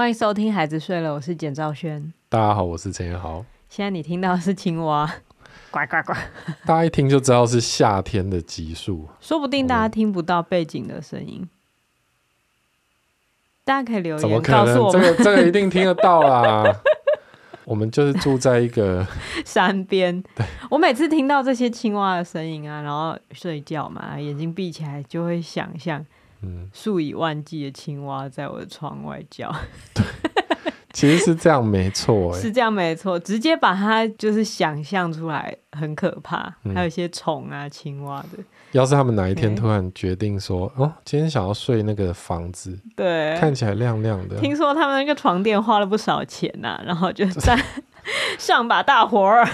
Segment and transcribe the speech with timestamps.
[0.00, 2.10] 欢迎收听《孩子睡了》，我是简兆轩。
[2.30, 3.44] 大家好，我是陈彦豪。
[3.68, 5.06] 现在你听到的是青蛙，
[5.70, 6.14] 呱呱呱。
[6.64, 11.46] 大家一听就知道是夏天的集数，说不定大家听不到背景的声音。
[13.62, 16.64] 大家可以留言怎么可能告诉我们，这个这个一定听得到啦。
[17.64, 19.06] 我们就是住在一个
[19.44, 20.24] 山边。
[20.70, 26.02] 我每次听到这些青蛙的声音啊，然后睡觉嘛，眼睛闭起来就会想象。
[26.42, 29.54] 嗯，数以万计的青蛙在我的窗外叫。
[29.94, 30.04] 对，
[30.92, 36.54] 其实是这样没错， 是这样没错，直接把它就是想象出来，很可怕。
[36.64, 38.42] 嗯、还有一些虫啊、青蛙的。
[38.72, 44.38] 要是他们哪一天突然决定说，哦，今天想要睡那个房子，对，看起来亮亮的。
[44.40, 47.58] 听说他们那个床垫花了不少钱呐、啊，然后就在。
[48.38, 49.46] 上把大活儿，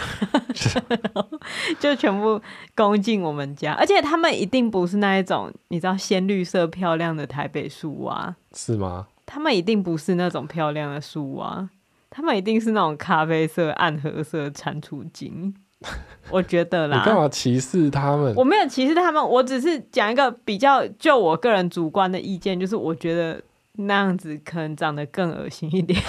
[1.79, 2.41] 就全部
[2.75, 9.07] 攻进我们家，而且他们一定不是那一种你知道鲜绿色漂亮的台北树蛙，是吗？
[9.25, 11.69] 他们一定不是那种漂亮的树蛙，
[12.11, 15.53] 他们一定是那种咖啡色、暗褐色蟾蜍精，
[16.31, 16.99] 我觉得啦。
[16.99, 18.33] 你干嘛歧视他们？
[18.37, 26.01] 我没有歧视他们，我只是讲一个比较，就我个人主观的意见，就是我觉得那样子可能长得更恶心一点。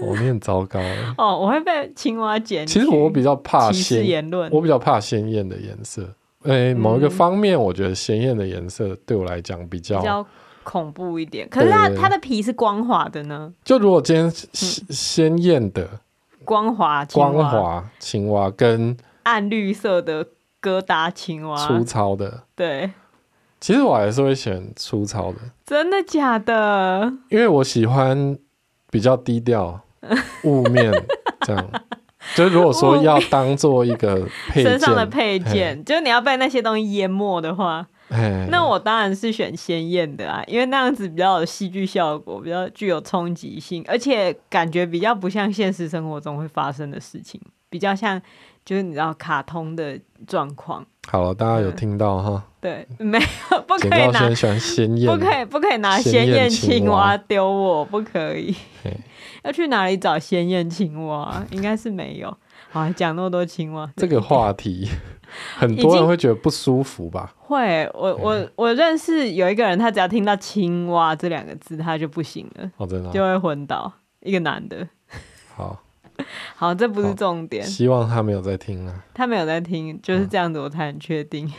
[0.00, 0.78] 我很糟糕
[1.16, 2.66] 哦，我会被青蛙捡。
[2.66, 6.02] 其实我比较怕歧视言论，我比较怕鲜艳的颜色。
[6.44, 10.24] 诶、欸，某一个方面，我觉得鲜艳的颜色对我来讲比较比较
[10.62, 11.48] 恐怖一点。
[11.48, 13.52] 可是它它的皮是光滑的呢？
[13.64, 14.30] 就如果今天
[14.88, 15.88] 鲜艳的
[16.44, 20.24] 光滑光滑青蛙跟暗绿色的
[20.62, 22.92] 疙瘩青蛙，粗糙的，对，
[23.60, 25.38] 其实我还是会选粗糙的。
[25.66, 27.12] 真的假的？
[27.30, 28.38] 因为我喜欢
[28.90, 29.80] 比较低调。
[30.44, 30.92] 雾面
[31.40, 31.70] 这样，
[32.34, 37.86] 就是如果说要当做一个配件，身上的配件，就是你要被那些东西淹没的话，
[38.50, 48.20] 那我当然是选鲜艳的啊，因为那样子比较有戏剧效果，比较具有冲击性，而且感觉比较不像现实生活中会发生的事情，比较像
[48.64, 50.84] 就是你知道卡通的状况。
[51.06, 52.44] 好了，大家有听到哈？
[52.60, 58.54] 对，没有，不可以拿，喜欢鲜艳，不可以，不可以拿鲜艳青蛙丢我，不可以。
[59.44, 61.44] 要去哪里找鲜艳青蛙？
[61.50, 62.36] 应该是没有。
[62.70, 64.86] 好，讲那么多青蛙，这个话题
[65.56, 67.34] 很多人会觉得不舒服吧？
[67.38, 73.90] 会，我我我认识有一个人，他只要听到青蛙这两个字，他就不行了，哦，真的就会昏倒。
[74.20, 74.86] 一个男的。
[75.54, 75.82] 好，
[76.56, 77.64] 好，这不是重点。
[77.64, 79.04] 希望他没有在听啊。
[79.14, 81.50] 他没有在听，就是这样子，我才很确定。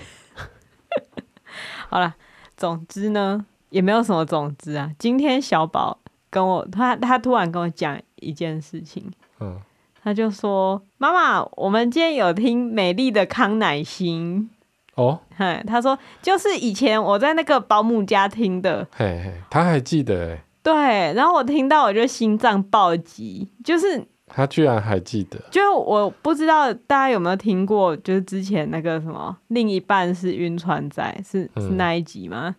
[1.89, 2.13] 好了，
[2.55, 4.91] 总之呢，也没有什么总之啊。
[4.99, 5.99] 今天小宝。
[6.29, 9.03] 跟我他他突然跟我讲一件事情，
[9.39, 9.59] 嗯，
[10.03, 14.49] 他就说：“妈妈，我们今天有听美丽的康乃馨。
[14.95, 20.73] 哦，嘿，他说就是以前我在那个保姆家听的，嘿嘿，他还记得哎，对，
[21.13, 32.53] 然后我听到我就心脏暴击，就是他居然还记得，就我不知道大家有没有听过，就是之前那个什么另一半是晕船仔，是、嗯、是那一集吗？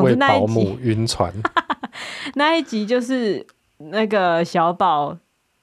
[0.00, 1.32] 总之那一集 晕船。
[2.34, 5.16] ”那一集就是那个小宝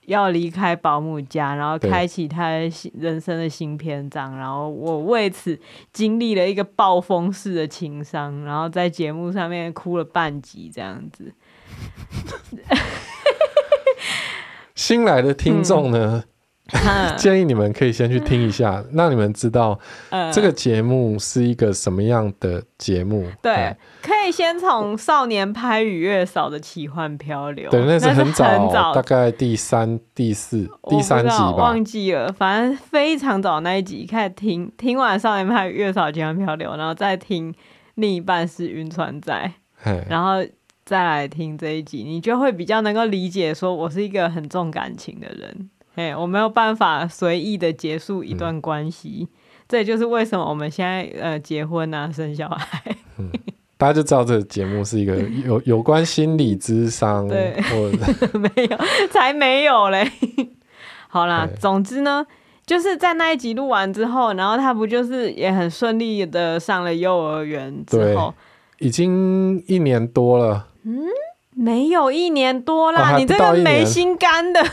[0.06, 2.50] 要离开保姆家，然后开启他
[2.94, 4.38] 人生的新篇章。
[4.38, 5.60] 然后我为此
[5.92, 11.34] 经历了一个暴风式的情伤，然后在节目上面哭了半集这样子。
[14.76, 16.24] 新来的听众呢？
[16.24, 16.30] 嗯
[17.18, 19.80] 建议你们可以先去听一下，让你们知道
[20.34, 23.28] 这个节目是一个什么样的节目。
[23.42, 27.70] 对，嗯、可以先从少年拍与月嫂的奇幻漂流。
[27.70, 32.32] 对，那是很早，很早大概第三、第四、第三集吧，忘记了。
[32.32, 37.54] 反正非常早那一集开始听，听完少年拍与月嫂的奇幻漂流，然后再听
[37.96, 39.52] 另一半是晕船仔，
[40.08, 40.46] 然后
[40.86, 45.70] 再来听这一集，你就会比较能够理解，说我是一个很重感情的人。
[46.00, 49.36] 哎，我没有办法随意的结束一段关系，嗯，
[49.68, 53.30] 这也就是为什么我们现在呃结婚啊，生小孩，嗯，
[53.78, 57.54] 大家就知道这个节目是一个 有有关心理智商，对，
[58.32, 58.78] 没有，
[59.12, 60.10] 才没有嘞。
[61.10, 62.26] 好啦，总之呢，
[62.66, 68.34] 就是在那一集录完之后，然后他不就是也很顺利的上了幼儿园之后，
[68.78, 71.04] 已经一年多了，嗯，
[71.56, 74.64] 没有一年多啦，哦，你这个没心肝的。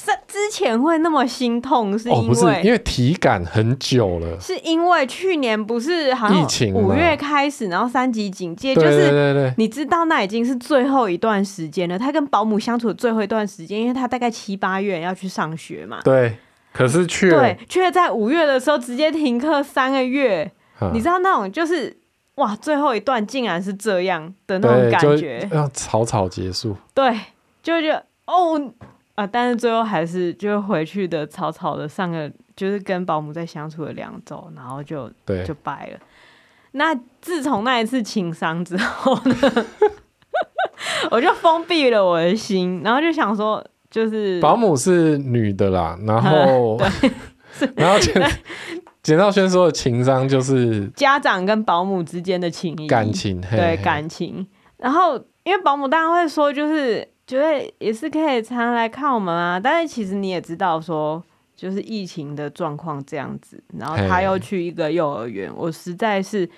[0.00, 11.98] 是之前会那么心痛，是因为、哦、不是因为体感很久了，是因为去年不是好像五月开始，然后三级警戒，就是你知道那已经是最后一段时间了。
[11.98, 16.00] 他跟保姆相处的最后一段时间，因为他大概七八月要去上学嘛。
[16.02, 16.36] 对，
[16.72, 20.50] 可是却对却在五月的时候直接停课三个月，
[20.92, 21.94] 你知道那种就是
[22.36, 26.74] 哇，最后一段竟然是这样的那种感觉，要草草结束。
[26.94, 27.14] 对，
[27.62, 28.72] 就觉得哦
[29.20, 35.98] 啊，但是最后还是就回去的草草的上个，就是跟保姆在相处了两周，然后就对就掰了。
[36.72, 39.66] 那自从那一次情伤之后呢，
[41.10, 46.80] 我就封闭了我的心，然后就想说，就是保姆是女的啦，然后
[47.76, 48.30] 然后简
[49.02, 54.46] 简道轩说的情伤就是家长跟保姆之间的情谊感情，对感情。
[54.78, 61.22] 然后因为保姆当然会说，就是觉得也是可以常常来看我们啊，但是其实你也知道说。
[61.60, 66.48] 就是疫情的状况这样子，然后他又去一个幼儿园，我实在是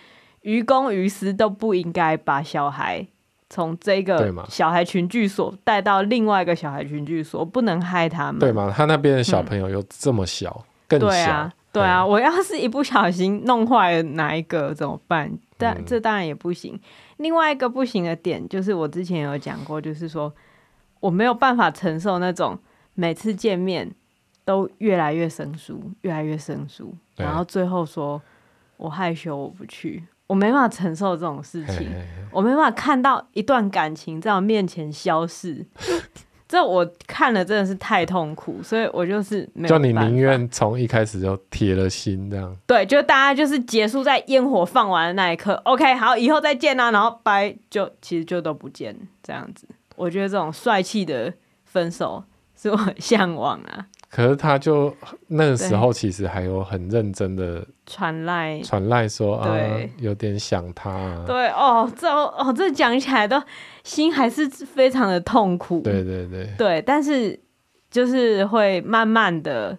[0.42, 3.04] 于公于私都不应该把小孩
[3.50, 8.72] 从这个小孩群聚所带到另外一个小孩群聚所，不能害他们，对吗？
[8.72, 15.28] 他那边的小朋友又这么小，嗯、更小，对啊，对啊，我要是一不小心弄坏了哪一个怎么办？
[15.58, 16.78] 但这当然也不行。
[17.16, 20.32] 另外一个不行的点就是我之前有讲过，就是说
[21.02, 22.58] 我没有办法承受那种
[22.94, 23.94] 每次见面。
[24.44, 28.20] 都越来越生疏，越来越生疏，然后最后说
[28.76, 35.64] ：“我害羞，我不去，我没办法承受这种事情，嘿嘿嘿，我没办法看到一段感情在我面前消逝，
[36.48, 39.78] 这我看了真的是太痛苦，所以我就是没有。
[39.78, 42.56] 就你宁愿从一开始就铁了心这样？
[42.66, 49.68] 对，就大家就是结束在烟火放完的那一刻，OK，好，以后再见啊，然后拜，就其实就都不见这样子。
[50.02, 51.32] 我觉得这种帅气的
[51.64, 52.22] 分手
[52.56, 54.94] 是我很 向往啊。”可是他就
[55.28, 59.56] 那个时候其实还有很认真的传赖传赖说啊，
[59.96, 61.24] 有点想他啊。
[61.26, 63.42] 对哦，这哦这讲起来都
[63.84, 65.80] 心还是非常的痛苦。
[65.80, 67.40] 对对对对，但是
[67.90, 69.78] 就是会慢慢的，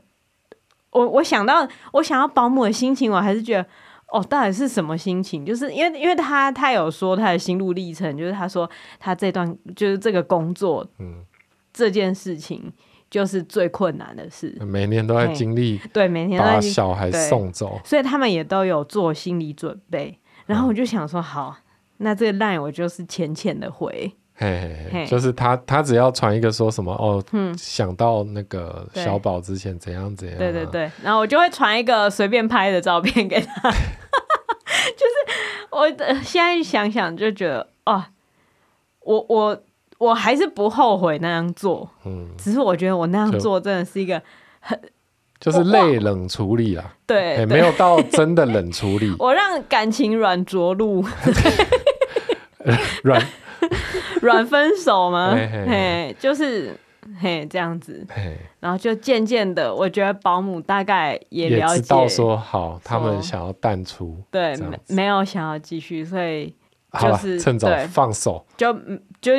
[0.89, 3.65] 我我想到我想要保姆的心情，我还是觉得
[4.13, 5.45] 哦，到底是什么心情？
[5.45, 8.69] 就是因为因为他他有说他的心路历程，就是他说
[8.99, 11.25] 他这段就是这个工作，嗯，
[11.73, 12.71] 这件事情。
[13.09, 20.17] 就是最困难的事，每年都在经历，对，每天都把小孩送走，所以他们也都有做心理准备。
[20.47, 21.55] 然后我就想说，好，
[21.97, 35.87] 那这个 line 我就是浅浅的回，嘿就是他他只要传一个说什么哦，嗯，想到那个小宝之前怎样怎样，对对对，然后我就会传一个随便拍的照片给他， 就是我
[36.23, 38.03] 现在想想就觉得，哦，
[39.01, 39.63] 我我。
[39.99, 44.21] 我还是不后悔那样做，嗯，只是我觉得我那样做真的是一个
[44.59, 44.77] 很，
[45.39, 51.05] 就是类冷处理啦，对，欸、没有到真的冷处理， 我让感情软着陆，
[53.03, 53.25] 软
[54.23, 55.35] 软分手吗？
[55.35, 56.75] 嘿，就是
[57.21, 58.05] 嘿这样子，
[58.59, 66.53] 然后就渐渐的，我觉得保姆大概也了解，也知道说好，他们想要淡出，对，没没有想要继续，所以
[66.99, 68.73] 就是趁早放手，就
[69.21, 69.33] 就。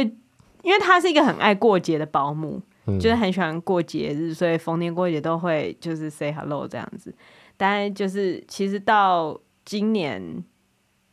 [0.65, 7.15] 因为他是一个很爱过节的保姆，嗯、就是很喜欢过节日，所以逢年过节都会就是 say hello 这样子。
[7.55, 10.43] 但就是其实到今年，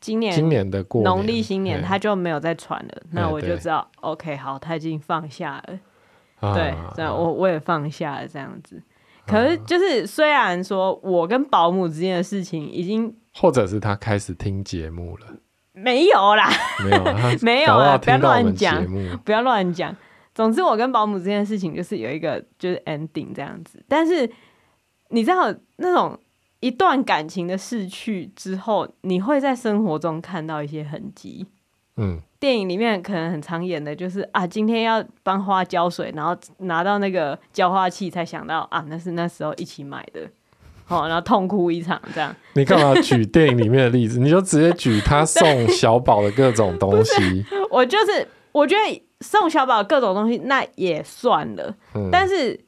[0.02, 5.80] 今年今年的过农历新年他就没有再传了，那我就知道 OK 好，他已经放下了。
[6.40, 8.82] 啊、对，这样、啊、我我也放下了这样子。
[9.28, 15.28] 可是就是虽然说我跟保姆之间的事情已经，或者是他开始听节目了。
[15.74, 16.50] 没有啦，
[16.84, 17.04] 没有，
[17.42, 17.98] 没有啊！
[17.98, 18.86] 不要乱讲，
[19.24, 19.96] 不要乱讲。
[20.34, 23.82] 总之，我跟保姆这件事情就是有一个就是 ending 这样子。
[23.88, 24.30] 但是
[25.10, 26.20] 你知道，那种
[26.62, 31.46] 一段感情的逝去之后，你会在生活中看到一些痕迹。
[31.98, 40.22] 嗯，电影里面可能很常演的就是啊，今天要帮花浇水，然后拿到那个浇花器，才想到啊，那是那时候一起买的。
[40.88, 42.36] 哦，然后痛哭一场，这样。
[42.54, 44.20] 你干嘛举电影里面的例子？
[44.20, 47.46] 你就直接举他送小宝的各种东西。
[47.72, 52.60] 我就是，我觉得送小宝各种东西那也算了，嗯、但是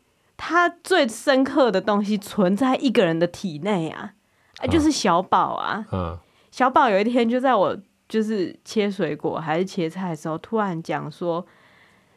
[0.45, 4.13] 他最深刻的东西存在一个人的体内啊，
[4.59, 5.85] 啊，就是小宝啊。
[5.93, 6.17] 嗯、
[6.51, 7.77] 小宝有一天就在我
[8.09, 11.45] 就是切水果还是切菜的时候，突然讲说，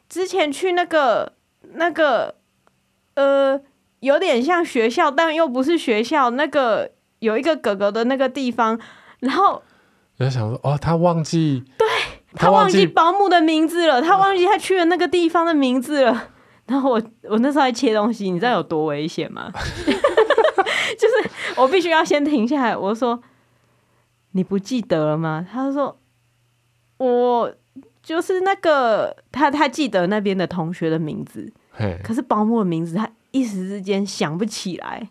[0.08, 1.34] 之前去那个
[1.74, 2.34] 那个
[3.14, 3.60] 呃。
[4.00, 6.28] 有点像学校，但又不是学校。
[6.30, 8.78] 那个有一个哥哥的那个地方，
[9.20, 9.62] 然后
[10.18, 11.88] 我就想说，哦，他忘记，对，
[12.34, 16.28] 他忘记保姆的名字了，他忘记他去的那个地方的名字了。
[16.66, 19.50] 然后我我那时候还切东西，你知道有多危险吗？
[20.98, 23.20] 就是我必须要先停下来，我说
[24.32, 25.46] 你不记得了吗？
[25.50, 25.96] 他说
[26.98, 27.52] 我
[28.02, 31.52] 就是那个他，他记得那边的同学的名字，
[32.02, 33.10] 可是保姆的名字他。
[33.32, 35.10] 一时之间想不起来，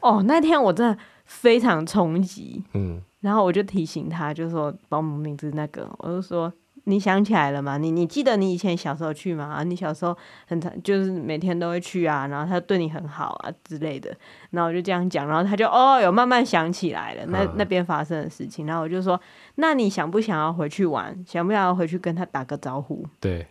[0.00, 6.52] 哦，那天我真的非常冲击，嗯，然后我就提醒他，就说保姆名字那个，我就说。
[6.84, 7.78] 你想起来了吗？
[7.78, 9.44] 你你记得你以前小时候去吗？
[9.44, 10.16] 啊，你小时候
[10.48, 14.12] 很就是每天都会去啊，然后他对你很好啊之类的。
[14.50, 18.66] 然后我就这样讲，然后他就哦，有慢慢想起来了，那那边发生的事情。
[18.66, 19.20] 然后我就说，
[19.54, 21.16] 那你想不想要回去玩？
[21.24, 23.06] 想不想要回去跟他打个招呼？
[23.20, 23.46] 对，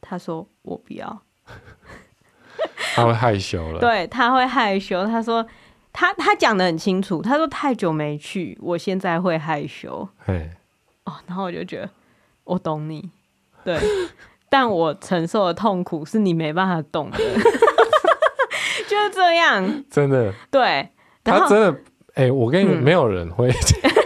[0.00, 1.22] 他说我不要，
[2.94, 3.80] 他会害羞了。
[3.80, 5.04] 对，他会害羞。
[5.04, 5.46] 他说
[5.92, 10.08] 他他讲的很清楚，他说太久没去，我现在会害羞。
[10.24, 10.50] 嘿，
[11.04, 11.90] 哦，然后我就觉得。
[12.46, 13.10] 我懂你，
[13.62, 13.78] 对，
[14.48, 17.18] 但我承受的痛苦是你没办法懂的，
[18.88, 20.88] 就是这样，真的，对，
[21.22, 21.72] 他真的，
[22.14, 23.48] 哎、欸，我跟你、嗯、没有人会，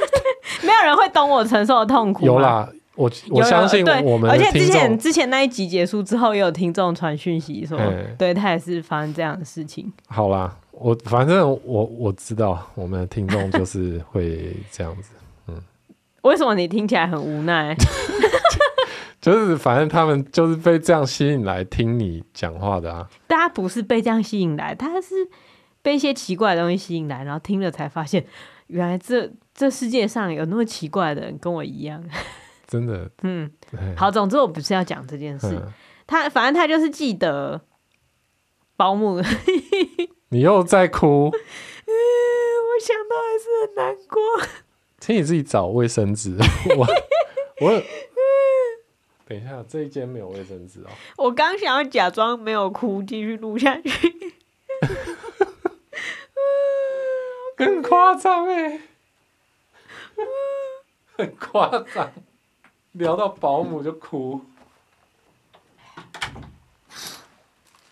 [0.65, 7.79] 没有人会懂我承受的痛苦，有啦，我我相信我们，而且之前之前那一集结束之后，也有听众传讯息说，
[8.19, 9.93] 对他也是发生这样的事情。
[10.09, 15.11] 好啦，我反正我我知道我们的听众就是会这样子。
[16.23, 17.75] 为什么你听起来很无奈？
[19.21, 23.07] 就是反正他们就是被这样吸引来听你讲话的啊。
[23.27, 25.29] 大家不是被这样吸引来，他是
[25.83, 28.25] 被一些奇怪的东西吸引来，然后听了才发现，
[28.69, 32.03] 原来这这世界上有那么奇怪的人跟我一样。
[32.67, 33.51] 真的， 嗯，
[33.97, 35.49] 好，总之我不是要讲这件事。
[35.49, 35.71] 嗯、
[36.07, 37.61] 他反正他就是记得
[38.77, 39.21] 保姆。
[40.33, 41.29] 你又在哭？
[41.29, 44.19] 嗯，我想到还是很难过。
[45.01, 46.37] 请你自己找卫生纸。
[46.77, 46.87] 我
[47.61, 47.83] 我
[49.27, 50.91] 等一下，这一间没有卫生纸哦。
[51.17, 54.35] 我刚想要假装没有哭，继续录下去。
[57.57, 58.81] 更夸张哎，
[61.17, 62.13] 很夸张，
[62.93, 64.43] 聊到保姆就哭。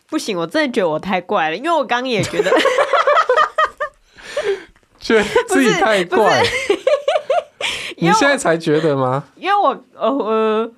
[0.09, 2.51] 不行，我真的觉得我太怪了，因为我刚也觉得，
[4.99, 6.43] 觉得自己太怪。
[8.01, 9.25] 你现在才觉得吗？
[9.37, 10.71] 因为我呃，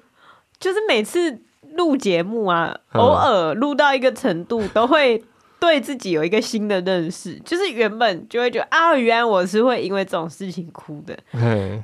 [0.58, 1.40] 就是每次
[1.74, 5.22] 录节目啊，偶尔录到一个程度，都会
[5.58, 7.38] 对自己有一个新的认识。
[7.44, 11.16] 就是原本就会觉得啊，原来我是会因为这种事情哭的，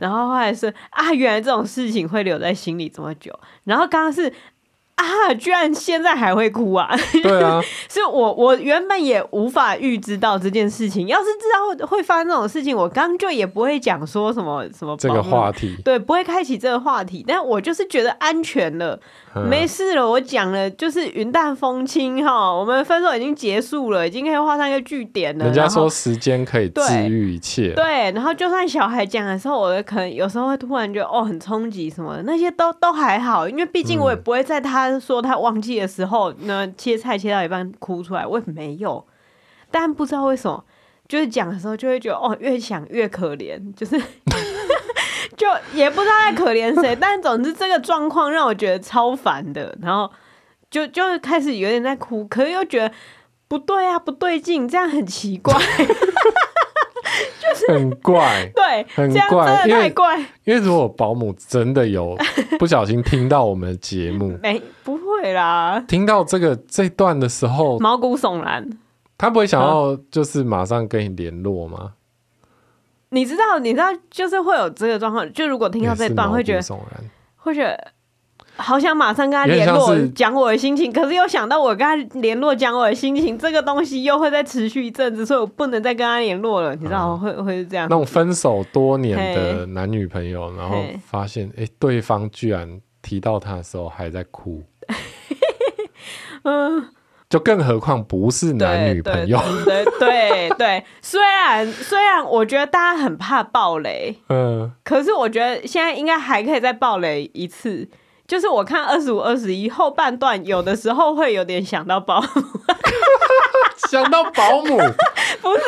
[0.01, 3.39] 然后后来是啊，原来这种事情会留在心里这么久。
[3.65, 4.33] 然后刚刚是。
[4.97, 5.35] 啊！
[5.35, 6.89] 居然现在还会哭啊！
[7.23, 7.61] 对啊，
[7.91, 11.07] 是我我原本也无法预知到这件事情。
[11.07, 17.25] 要是知道会发生这种事情，我刚就也不会讲说什么什么这个话题，对，不会开启这个话题。
[17.27, 18.99] 但我就是觉得安全了，
[19.35, 20.09] 嗯、没事了。
[20.09, 22.51] 我讲了，就是云淡风轻哈。
[22.53, 25.45] 我们分手已经结束了，已经可以画上一个句点了。
[25.45, 28.13] 人家说时间可以治愈一切对，对。
[28.13, 34.86] 然后就算小孩讲的时候，我可能有时候会突然觉得哦很冲击什么的，那些都都还好，因为毕竟我也不会在他。
[34.91, 39.07] 他说他忘记的时候，那切菜切到一半哭出来，我也没有，
[39.71, 40.65] 但不知道为什么，
[41.09, 43.99] 就是讲的时候就会觉得哦，越想越可怜，就是
[45.37, 50.11] 就也不知道在可怜谁，但总之这个状况让我觉得超烦的，然后
[50.71, 52.95] 就就开始有点在哭，可是又觉得
[53.49, 55.55] 不对啊，不对劲，这样很奇怪。
[57.61, 60.19] 就是很怪，对，很怪， 真的太怪。
[60.45, 62.17] 因为如果保姆真的有
[62.59, 65.83] 不小心听到我们的节目，没不会啦。
[65.89, 68.69] 听到这个这段的时候，毛骨悚然。
[69.19, 71.95] 他不会想要就是马上跟你联络吗？
[73.09, 75.33] 你知道，你知道，就是会有这个状况。
[75.33, 76.63] 就如果听到这段，会觉得，
[77.37, 77.93] 会觉得。
[78.59, 86.75] 好想马上跟他联络，讲我的心情，可是又想到我跟他联络讲我的心情，这个东西又会再持续一阵子，所以我不能再跟他联络了。
[86.75, 87.87] 你知道、嗯、会会是这样？
[87.91, 94.63] 那种分手多年的男女朋友，然后发现哎、欸，对方居然提到他的时候还在哭，
[96.45, 96.89] 嗯，
[97.29, 99.39] 就更何况不是男女朋友。
[99.67, 107.87] 对对对，对，对，虽然虽然我觉得大家很怕暴雷， 嗯，可是我觉得现在应该还可以再暴雷一次。
[108.27, 112.27] 就是我看二十五、二十一后半段，有的时候会有点想到保姆，
[113.89, 114.77] 想到保姆，
[115.41, 115.63] 不是，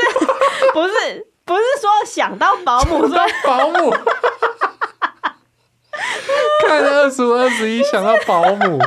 [0.72, 3.90] 不是，不是说想到保姆，说保姆，
[6.66, 8.80] 看二十五、二十一想到保姆，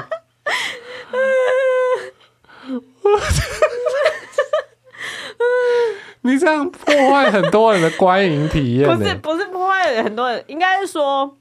[6.23, 11.37] 你这样破坏很多人的观影体验，不是，不是破坏很多人，应该是说，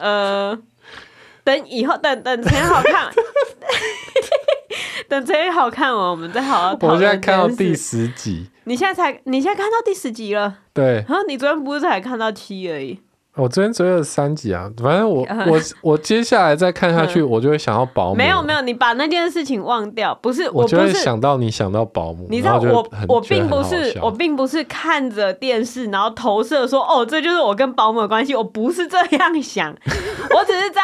[0.00, 0.58] 呃。
[1.46, 3.08] 等以后，等等才好看，
[5.08, 6.10] 等才好看哦。
[6.10, 6.96] 我们再好好讨论。
[6.96, 10.56] 我现在看到第十集，你现在才，你现在看到第十集了？
[10.74, 11.04] 对。
[11.08, 12.98] 然后你昨天不是才看到七而已？
[13.36, 18.16] 我昨天追了三集啊，反正我 我我接下来再看下去，我就会想要保姆。
[18.16, 22.26] 没有没有，你把那件事情忘掉，不是，我就会想到你想到保姆。
[22.28, 29.70] 你知道我我并不是我并不是看着电视然后投射说哦，这就是我跟保姆的关系，我不是这样想，
[30.34, 30.80] 我只是在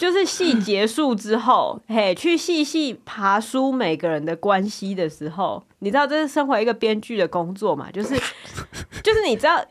[0.00, 7.90] 就是戏 结束之后，嘿，去细细爬梳每个人的关系的时候，你知道这是身为一个编剧的工作嘛？
[7.92, 8.18] 就是
[9.04, 9.62] 就是你知道。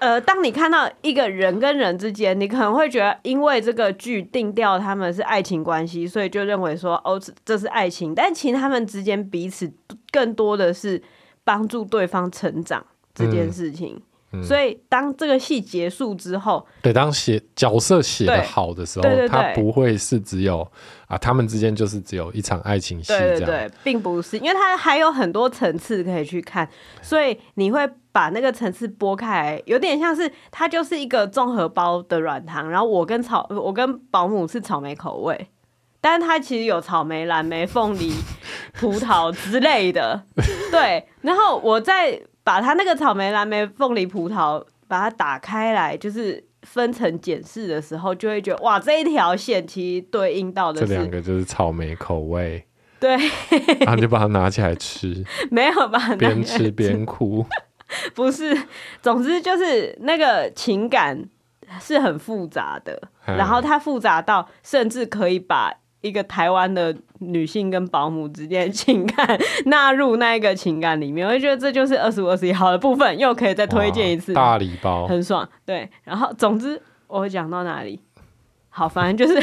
[0.00, 8.14] 呃，当你看到一个人跟人之间，你可能会觉得，因为这个剧定调他们是爱情关系，所以就认为说，哦，这是爱情。
[8.14, 9.72] 但其实他们之间彼此
[10.10, 11.02] 更多的是
[11.42, 13.94] 帮助对方成长这件事情。
[13.96, 14.02] 嗯
[14.34, 19.28] 嗯、所以当这个戏结束之后，对，当写角色写的好的时候，对对对。
[19.28, 20.66] 对，他不会是只有
[21.06, 26.68] 啊，他们之间就是只有一场爱情戏，对对对，并不是，因为它还有很多层次可以去看，
[27.00, 35.48] 所以你会把那个层次剥开，有点像是它就是一个综合包的软糖，然后我跟草，我跟保姆是草莓口味，
[36.00, 38.12] 但是它其实有草莓、蓝莓、凤梨、
[38.80, 40.24] 葡萄之类的，
[40.70, 42.20] 对，然后我在。
[42.44, 52.64] 把它那个草莓、蓝莓、凤梨、葡萄，把它打开来，就是分层检视的时候，就会觉得哇，这一条线其实对应到的是这两个就是草莓口味，
[53.00, 53.16] 对，
[53.80, 56.14] 然后就把它拿起来吃， 没有吧？
[56.16, 57.44] 边吃边哭，
[58.14, 58.56] 不是，
[59.00, 61.26] 总之就是那个情感
[61.80, 65.72] 是很复杂的，然后它复杂到甚至可以把。
[66.04, 69.26] 一个台湾的女性跟保姆之间的情感
[69.64, 75.48] 纳入那一个情感里面，我就觉得这就是二十五二十一好的部分，又可以再推荐一次大礼包，很爽。
[75.64, 77.98] 对，然后总之我会讲到哪里？
[78.68, 79.42] 好，反正就是，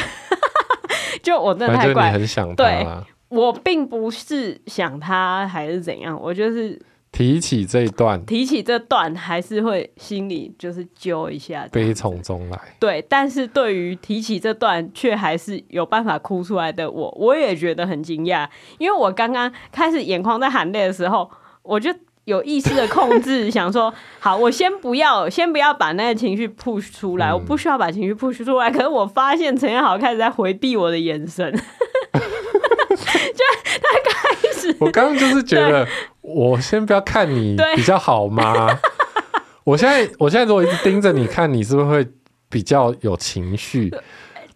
[1.23, 2.55] 就我真的太怪，很想他。
[2.55, 2.87] 对，
[3.29, 6.79] 我并不是想他还是怎样，我就是。
[7.11, 12.57] 提起这一段，提起这段还是会心里就是揪一下，悲从中来。
[12.79, 18.47] 对，但是对于提起这段却还是有办法哭出来的我，我也觉得很惊讶。
[18.77, 21.29] 因为我刚刚开始眼眶在含泪的时候，
[21.63, 28.71] 我就有意识的控制，想说好，我先不要， 先不要把那个情绪 push 出来，嗯、我不需要把情绪 push 出来。
[28.71, 33.43] 可是我发现陈彦豪开始在回避我的眼神， 就
[33.81, 34.20] 他开
[34.61, 35.87] 始，我刚刚就是觉得。
[36.21, 38.69] 我先不要看你比较好吗？
[39.65, 42.07] 我现在，我现在如果一直盯着你看，你是不是会
[42.47, 43.91] 比较有情绪？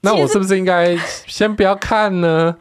[0.01, 2.55] 那我是不是应该先不要看呢？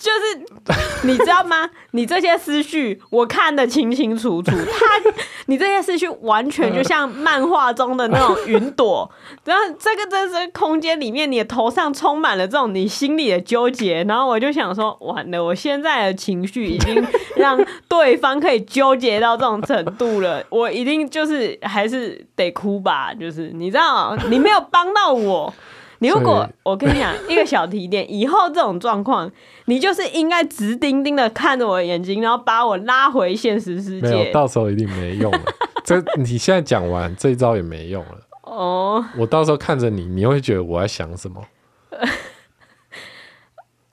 [0.00, 1.68] 就是你知道吗？
[1.92, 4.50] 你这些思绪我看得清清楚楚。
[4.56, 5.12] 他，
[5.44, 9.10] 你这些思绪完全就像漫画中的那种云朵。
[9.44, 14.02] 然后这个这是空间里面，你的头上充满了这种你心里的纠结。
[14.04, 20.42] 然后我就想说，完了，我现在的情绪已经让对方可以纠结到这种程度了。
[20.48, 23.12] 我一定就是还是得哭吧。
[23.12, 25.52] 就是你知道，你没有帮到我。
[26.00, 29.30] 你如果我跟你讲一个小提点，以后这种状况，
[29.66, 34.08] 你就是应该直盯盯的看着我的眼睛，然后把我拉回现实世界。
[34.08, 35.42] 没有，到时候一定没用了。
[35.84, 38.18] 这你现在讲完这一招也没用了。
[38.42, 41.42] 哦，我到时候看着你，你会觉得我在想什么。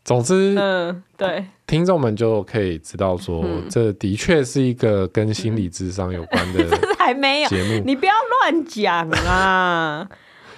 [0.06, 6.70] 总之，嗯，对，听众们就可以知道说，嗯、这的确是一个跟心理智商有关的节目。
[6.70, 7.50] 这是还没有，
[7.86, 10.08] 你不要乱讲啊。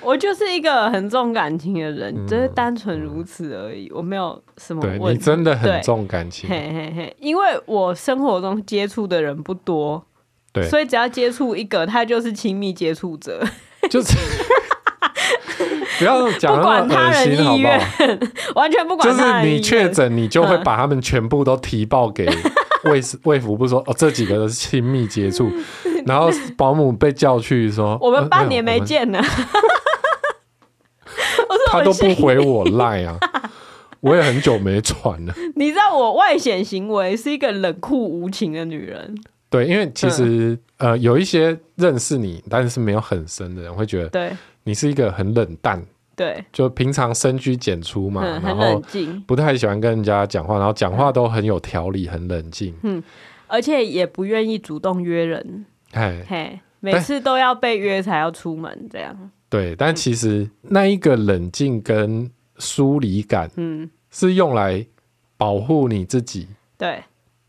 [0.01, 3.91] 我就是一个很重感情的人，嗯、就是单纯如此而已。
[3.93, 4.99] 我没有什么问题。
[4.99, 7.15] 对，你真的很重感情，嘿嘿嘿。
[7.19, 10.03] 因为我生活中接触的人不多，
[10.53, 13.43] 对，所以只要接触一个，他就是亲密接触者。
[13.89, 14.13] 就是
[15.99, 17.79] 不要讲，不管他人意愿，
[18.55, 19.09] 完全不管。
[19.09, 22.25] 就是你确诊，你就会把他们全部都提报给
[22.85, 25.51] 卫卫福部说，哦，这几个都是亲密接触。
[26.05, 29.21] 然后保姆被叫去说，我们半年没见了。
[31.69, 33.17] 他都不回我赖啊！
[34.01, 35.33] 我也很久没传了。
[35.55, 39.15] 你知道我外显行为是一个冷酷无情的女人。
[39.49, 44.31] 对，因为其实、嗯、呃，有一些认识你但是没有很深的人会觉得，对，
[44.63, 45.83] 你是一个很冷淡，
[46.15, 48.81] 对，就平常深居简出嘛，嗯、然后
[49.25, 53.03] 不太喜欢跟人家讲话，然后讲话都很有条理，很冷静，嗯，
[53.47, 59.31] 而且也不愿意主动约人，嘿，嘿，每次都要被约才要出门这样。
[59.49, 64.85] 对，但其实那一个冷静跟疏离感，嗯，是用来
[65.37, 67.03] 保护你自己，对，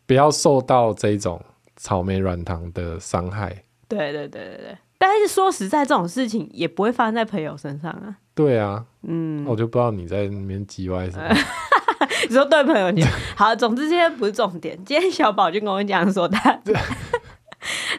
[0.07, 1.45] 不要受到这种
[1.77, 3.65] 草莓软糖的伤害。
[3.87, 8.17] 对对对对对，但是说实在，这种事情也不会发生在朋友身上啊。
[8.35, 11.29] 对啊，嗯，我就不知道你在那边叽歪什么。
[12.29, 14.75] 你说对朋友讲好，总之这些不是重点。
[14.85, 16.59] 今天小宝就跟我讲说他。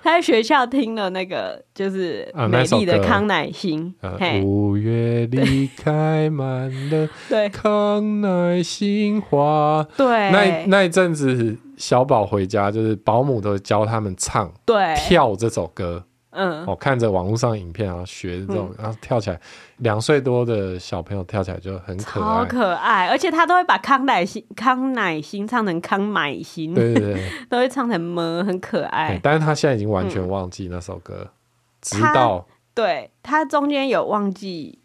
[0.03, 3.93] 他在学校听了那个就是美丽的康乃馨，
[4.43, 9.87] 五月里开满了 对康乃馨花。
[9.95, 16.03] 对，那那一阵子小宝回家，就是保姆都教他们唱、对跳这首歌。
[16.31, 19.39] 嗯，我看着网络上影片，然后学这种，然后跳起来，
[19.77, 29.19] 两岁多的小朋友跳起来就很可爱，好可爱，而且他都会把康乃馨康乃馨唱成康乃馨，对对对， 都会唱成么，很可爱。
[29.21, 31.27] 但是他现在已经完全忘记那首歌，
[31.81, 34.79] 直到对他中间有忘记，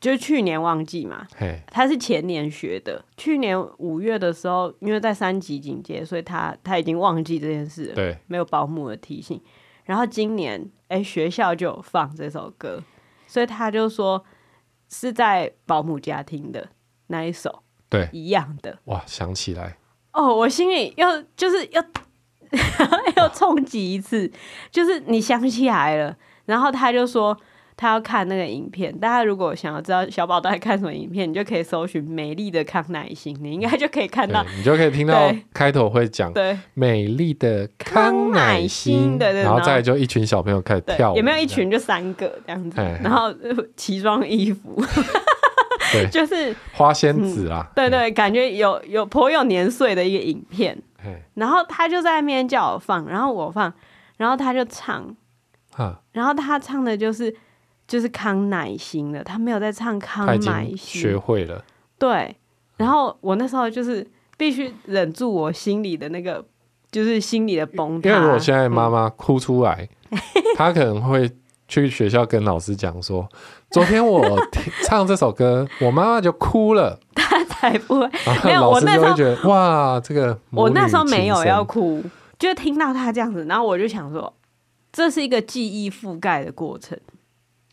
[0.00, 1.26] 就是去年忘记嘛，
[1.66, 9.38] 他是前年学的，去年五月的时候，因为在三级警戒，所以他他已经忘记这件事了，对，没有保姆的提醒。
[9.84, 12.82] 然后今年，哎、欸，学校就有放这首歌，
[13.26, 14.24] 所以他就说
[14.88, 16.68] 是在保姆家听的
[17.08, 18.78] 那一首，对，一样的。
[18.84, 19.78] 哇，想起来
[20.12, 21.82] 哦，我心里又就是要
[23.16, 24.30] 又 冲击一次，
[24.70, 27.36] 就是你想起来了，然后他就说。
[27.80, 36.58] 他要看那个影片，大家如果想要知道小宝都在看什么影片，你就可以搜寻“美丽的康乃馨”，你应该就可以看到，你就可以听到开头会讲“对。
[36.74, 43.34] 美丽的康乃馨”，对对，然后再就一群小朋友开始跳舞，有没有一群就三个这样子，然后
[43.76, 44.84] 奇装异服，
[45.90, 50.78] 对， 就是花仙子啊，对对，感觉有有颇有年岁的一个影片，
[51.32, 53.72] 然后他就在那边叫我放，然后我放，
[54.18, 55.16] 然后他就唱，
[56.12, 57.34] 然后他唱的就是。
[57.90, 61.64] 就是康乃馨的，他没有在唱康乃馨，学会了。
[61.98, 62.36] 对，
[62.76, 66.44] 然后我那时候就是必须忍住我心里的那个，
[66.92, 68.08] 就是心里的崩塌。
[68.08, 69.88] 因为如果现在妈妈哭出来，
[70.56, 71.28] 她、嗯、可能会
[71.66, 73.28] 去学校跟老师讲说，
[73.72, 74.24] 昨天我
[74.86, 76.96] 唱这首歌，我妈妈就哭了。
[77.16, 78.08] 她才不会，
[78.44, 82.00] 没有，我那时候觉得哇，这个我那时候没有要哭，
[82.38, 84.32] 就听到她这样子，然后我就想说，
[84.92, 86.96] 这是一个记忆覆盖的过程。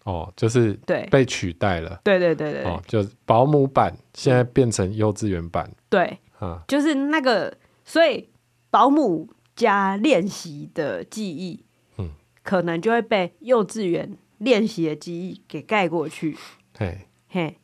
[0.08, 1.06] 哦，就是对。
[1.12, 8.30] 被取代了，对对对对，哦，就是保姆版现在变成幼稚园版，对，啊，就是那个，所以
[8.70, 11.62] 保姆加练习的记忆，
[11.98, 16.38] 嗯，可能就会被幼稚园练习的记忆给盖过去，
[16.78, 17.58] 嘿，嘿，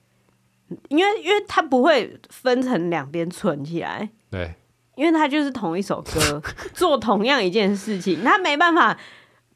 [0.90, 4.54] 因为因为它不会分成两边存起来，对，
[4.96, 6.42] 因为它就是同一首歌，
[6.74, 8.98] 做同样一件事情，它没办法，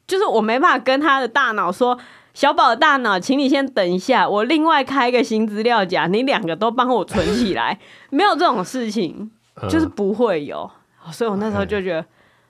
[0.06, 1.98] 就是我没办法跟他的大脑说。
[2.38, 7.80] 小宝大脑，请你先等一下，我另外开一个新资料夹，你两个都帮我存起来。
[8.10, 9.32] 没有这种事情，
[9.68, 10.70] 就是不会有。
[11.10, 12.06] 所以我那时候就觉得，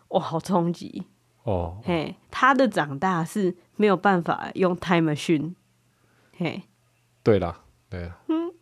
[0.09, 1.05] 哇，好冲击
[1.45, 1.79] 哦。
[1.83, 5.55] 嘿，他的长大是没有办法用 time machine。
[6.37, 6.65] 嘿，
[7.23, 8.53] 对啦，对啦，嗯，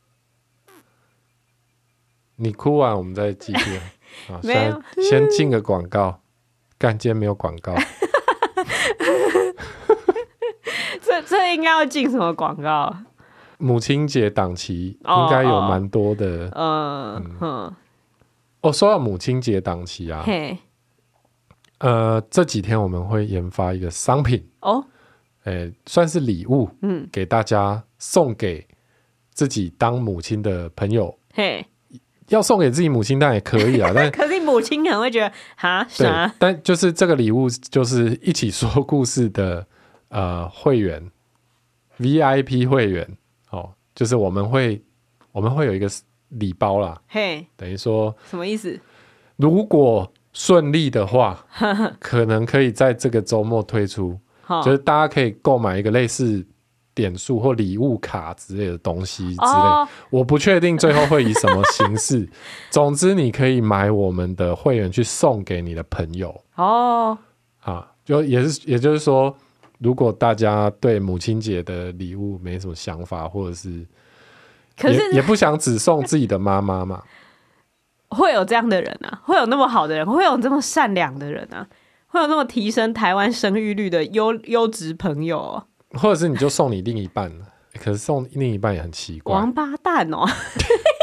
[2.37, 3.81] 你哭完我们再继续。
[4.45, 6.21] 没有，先进个广告，
[6.79, 7.75] 干，今天没有广告。
[11.27, 12.95] 这 这应该要进什么广告？
[13.59, 16.51] 母亲节档期应该有蛮多的。
[16.55, 17.75] 嗯嗯。
[18.61, 20.59] 哦，说到母亲节档期啊，嘿，
[21.79, 24.85] 呃，这几天我们会研发一个商品哦，
[25.45, 28.67] 哎，算是礼物，嗯，给大家送给
[29.31, 31.17] 自己当母亲的朋友。
[31.33, 31.65] 嘿，
[32.29, 36.35] 要送给自己母亲但也可以啊， 但可是母亲可能会觉得哈啥？
[36.39, 39.67] 但就是这个礼物就是一起说故事的。
[40.09, 41.11] 呃，会员
[41.99, 43.07] VIP 会员
[43.51, 44.83] 哦，就是我们会
[45.33, 45.89] 我们会有一个
[46.29, 48.79] 礼包啦，嘿，等于说什么意思？
[49.37, 51.45] 如果顺利的话，
[52.01, 54.19] 可能可以在这个周末推出，
[54.65, 56.47] 就是大家可以购买一个类似
[56.95, 62.29] 点数或礼物卡之类的东西之类，哦、我不确定最后会以什么形式。
[62.71, 67.17] 总之，你可以买我们的会员去送给你的朋友哦，
[67.61, 69.35] 啊，就也是也就是说。
[69.79, 73.87] 如果大家对母亲节的礼物没什么想法，或者是，
[74.77, 77.03] 可是也，也不想只送自己的妈妈嘛，
[78.09, 81.67] 会有这样的人啊，会有那么好的人，会有这么善良的人啊，
[82.07, 85.65] 会有那么提升台湾生育率的优优质朋友哦，
[85.99, 87.31] 或者是你就送你另一半，
[87.79, 90.25] 可是送另一半也很奇怪，王八蛋哦。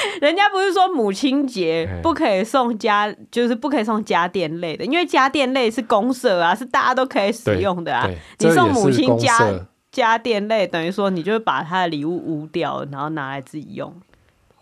[0.20, 8.08] 人家不是说母亲节不可以送家，欸、就是不可以送家电类的，因为家电类是公社啊，是大家都可以使用的啊。
[8.38, 9.38] 你送母亲家
[9.90, 13.92] 家电类，等于说你就把他的礼物污掉，然后拿来自己用，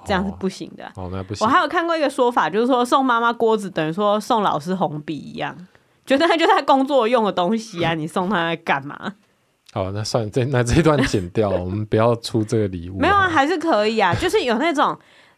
[0.05, 0.85] 这样是不行的。
[0.94, 1.46] 哦，那不行。
[1.46, 5.57] 我还有看过一个说法，就是说送妈妈锅子，等于说送老师红笔一样，
[6.07, 9.14] 觉得他就是他工作用的东西啊， 你送他来干嘛？
[9.72, 12.96] 好，那算了，这那这一段剪掉，我们不要出这个礼物。
[13.01, 14.96] 没有啊，还是可以啊，就是有那种。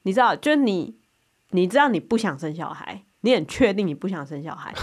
[0.09, 0.97] 你知道，就是你，
[1.51, 4.75] 你知道你不想生小孩，你很确定你不想生小孩，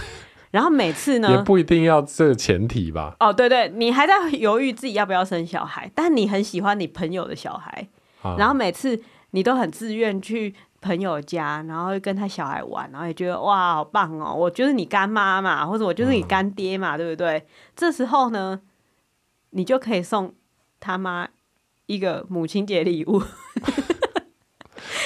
[0.52, 3.16] 然后每次呢， 也不一定要这个前提吧。
[3.18, 7.88] 哦，对对，你还在犹豫自己要不要生小孩，但你很喜欢你朋友的小孩，
[8.22, 17.44] 啊、然后每次你都很自愿去朋友家，然后跟他小孩玩，然后也觉得哇，好棒哦，我就是你干妈嘛，或者我就是你干爹嘛，嗯、对不对？
[17.74, 18.60] 这时候呢，
[19.50, 20.32] 你就可以送
[20.78, 21.26] 他妈
[21.86, 23.20] 一个母亲节礼物。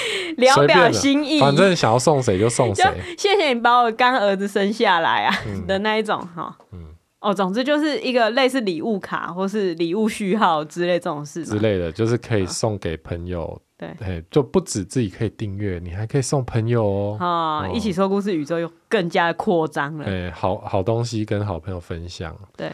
[0.37, 2.83] 聊表心意，反正想要送谁就送谁。
[3.17, 6.57] 谢谢你把我干儿子生下来啊、嗯、 的那一种哈。
[6.71, 6.85] 嗯，
[7.19, 13.61] 哦，总之就是一个类似礼物卡或是礼物序号之类这种事之类的，就是可以送给朋友。
[13.97, 17.17] 对，就不止自己可以订阅，你还可以送朋友哦。
[17.19, 20.05] 啊、哦，一起说故事宇宙又更加扩张了。
[20.05, 22.31] 哎，好好东西跟好朋友分享。
[22.55, 22.71] 对，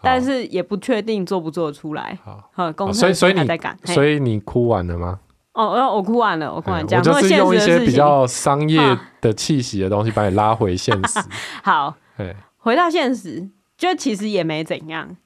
[0.00, 2.18] 但是也不确定做不做得出来。
[2.24, 5.20] 好，好，所以所以你在赶，所以你哭完了吗？
[5.56, 7.00] 哦，我哭完了，我哭完讲。
[7.00, 8.78] 我就是用一些比较商业
[9.22, 11.18] 的气息的东西，把你拉回现实。
[11.64, 11.96] 好，
[12.58, 15.16] 回到现实，就其实也没怎样，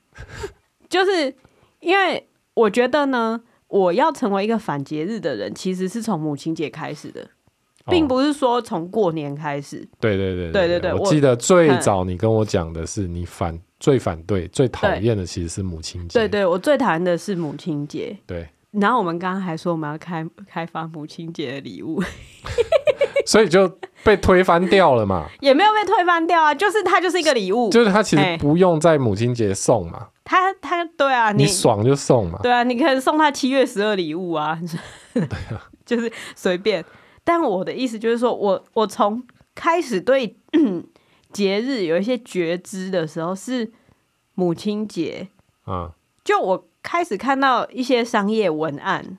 [0.88, 1.34] 就是
[1.80, 7.26] 因为我觉得呢，我要成为一个反节日的人，其实是从母亲节开始的，
[7.86, 9.78] 并不是说从过年开始。
[9.98, 16.20] 对对对对对对，我记得最早你跟我讲的是，你反最反对、最讨厌的其实是母亲节。
[16.20, 18.16] 对对，我最讨厌的是母亲节。
[18.26, 18.48] 对。
[18.72, 22.02] 然后我们刚刚还说我们要开 开发母亲节的礼物，
[23.26, 23.68] 所以就
[24.04, 25.26] 被推翻掉了嘛？
[25.40, 30.08] 也没有被推翻掉啊，就是它就是一个礼物，就是它其实不用在母亲节送嘛。
[30.24, 32.38] 他他对啊你，你爽就送嘛。
[32.42, 34.56] 对啊，你可以送他七月十二礼物啊，
[35.12, 36.84] 对啊，就是随便。
[37.24, 39.20] 但我的意思就是说，我我从
[39.56, 40.36] 开始对
[41.32, 43.72] 节日有一些觉知的时候是
[44.34, 45.28] 母亲节
[45.64, 45.90] 啊，
[46.22, 46.69] 就我。
[46.82, 49.18] 开始看到一些商业文案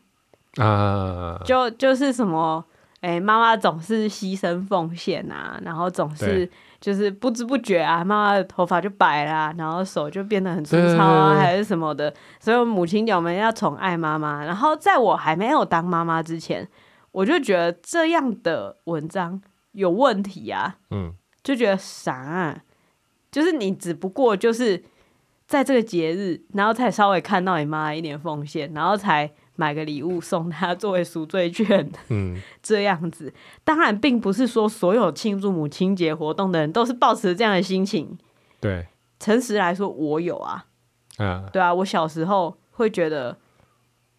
[0.57, 2.65] 啊，就就是什么，
[3.01, 12.13] 哎、欸，妈妈总是牺牲奉献啊，然后总是就是不知不觉啊，妈妈的头发就白啦、啊，然后手就变得很粗糙啊，还是什么的。
[12.39, 14.43] 所以母亲节我们要宠爱妈妈。
[14.43, 16.67] 然后在我还没有当妈妈之前，
[17.11, 22.63] 我就觉得这样的文章有问题啊，嗯，就觉得啥、啊，
[23.31, 24.83] 就是你只不过就是。
[25.51, 33.33] 在这个节日，然后才稍微看到你妈一点奉献，然后才买个礼物送她作为赎罪券， 嗯，这样子。
[33.65, 38.17] 当然，并不是说所有庆祝母亲节活动的人都是抱持这样的心情。
[38.61, 38.87] 对，
[39.19, 40.67] 诚实来说，我有啊，
[41.17, 43.37] 啊，对啊，我小时候会觉得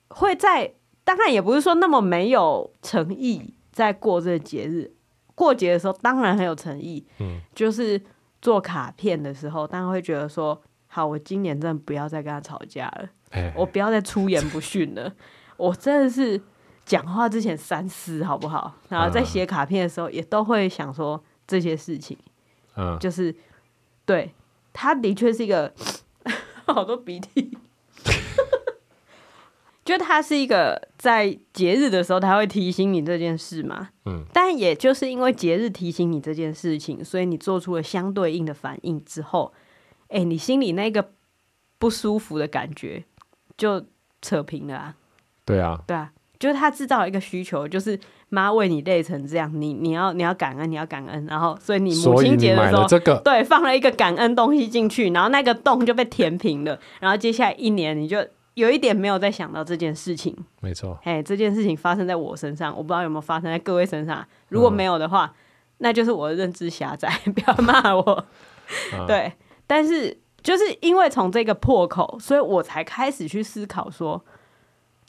[0.09, 4.93] 会在，当然也不是说那么没有诚意，在过这个节日。
[5.35, 7.99] 过节的时候当然很有诚意，嗯，就是
[8.43, 10.63] 做卡片的时候，当然会觉得说。
[10.95, 15.11] 好，我今年真的不要再跟他吵架了，欸、我不要再出言不逊了。
[15.57, 16.39] 我真的是
[16.85, 18.75] 讲话之前三思，好不好？
[18.91, 22.19] 然后在写卡片的时候，也都会想说这些事情。
[22.77, 23.35] 嗯，就是
[24.05, 24.35] 对，
[24.75, 25.73] 他的确是一个
[26.69, 27.57] 好多鼻涕，
[29.87, 33.89] 就他是一个在节日的时候，他会提醒你这件事嘛。
[34.05, 39.55] 嗯，但也就是因为节日提醒你这件事情，所以你做出了相对应的反应之后。
[40.13, 41.11] 哎、欸，你心里那个
[41.79, 43.03] 不舒服的感觉
[43.57, 43.85] 就
[44.21, 44.95] 扯平了啊！
[45.45, 47.99] 对啊，对啊，就是他制造一个需求，就是
[48.29, 60.37] 妈为你累成这样，你你要你要感恩，你要感恩，然后所以你母亲节的时候，这个、对，放了一个感恩东西进去，然后那个洞就被填平了，然后接下来一年你就有一点没有再想到这件事情。
[60.61, 64.25] 没错，哎，这件事情发生在我身上，我不知道有没有发生在各位身上。
[64.49, 65.35] 如果没有的话，嗯、
[65.79, 68.25] 那就是我的认知狭窄， 不要骂我。
[68.95, 69.33] 嗯、对。
[69.67, 74.25] 但是，就是因为从这个破口，所以我才开始去思考说，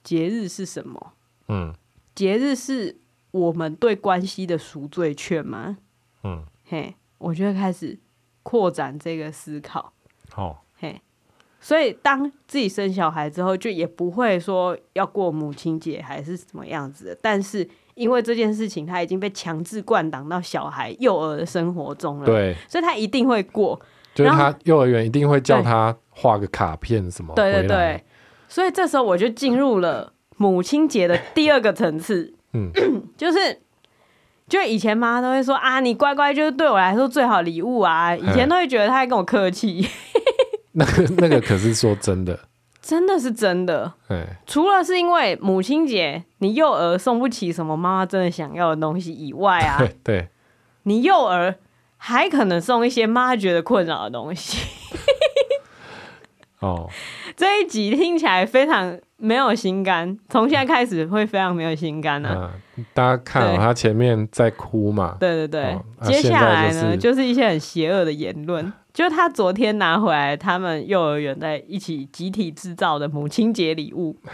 [0.04, 1.14] 节日是什么？
[1.48, 1.74] 嗯，
[2.16, 2.98] 节日是
[3.32, 5.78] 我们对关系的赎罪券吗？
[6.24, 8.00] 嗯，嘿，我就会开始
[8.44, 9.92] 扩展这个思考。
[10.30, 11.02] 好，嘿，
[11.60, 17.18] 所以当自己生小孩之后，就也不会说要过母亲节还是什么样子的。
[17.22, 23.82] 但是因为这件事情，他已经被强制灌挡到小孩幼儿的生活中了，对，所以他一定会过。
[24.14, 28.04] 就是他幼儿园一定会叫他画个卡片什么，对对对，
[28.48, 32.70] 所以这时候我就进入了母亲节的第二个层次，嗯，
[33.18, 33.60] 就是
[34.48, 39.88] 就以前妈都会说啊，你乖乖就是对我来说最好礼物啊，以前都会觉得他还跟我客气，
[40.74, 42.40] 那个那个可是说真的，
[42.80, 43.94] 真的是真的，
[44.46, 50.28] 除了是因为母亲节你幼儿送不起什么妈妈真的想要的东西以外啊，对，
[50.84, 51.56] 你幼儿。
[52.06, 54.58] 还可能送一些妈觉得困扰的东西
[56.60, 56.90] 哦，
[57.38, 62.52] 这一集听起来非常没有心肝，从现在开始会非常没有心肝啊！
[62.76, 65.16] 嗯、大家看、哦，他前面在哭嘛？
[65.18, 68.74] 对对对，哦、接下来呢、就是，就是一些很邪恶的言论。
[68.94, 74.18] 就他昨天拿回来，他们幼儿园在一起集体制造的母亲节礼物。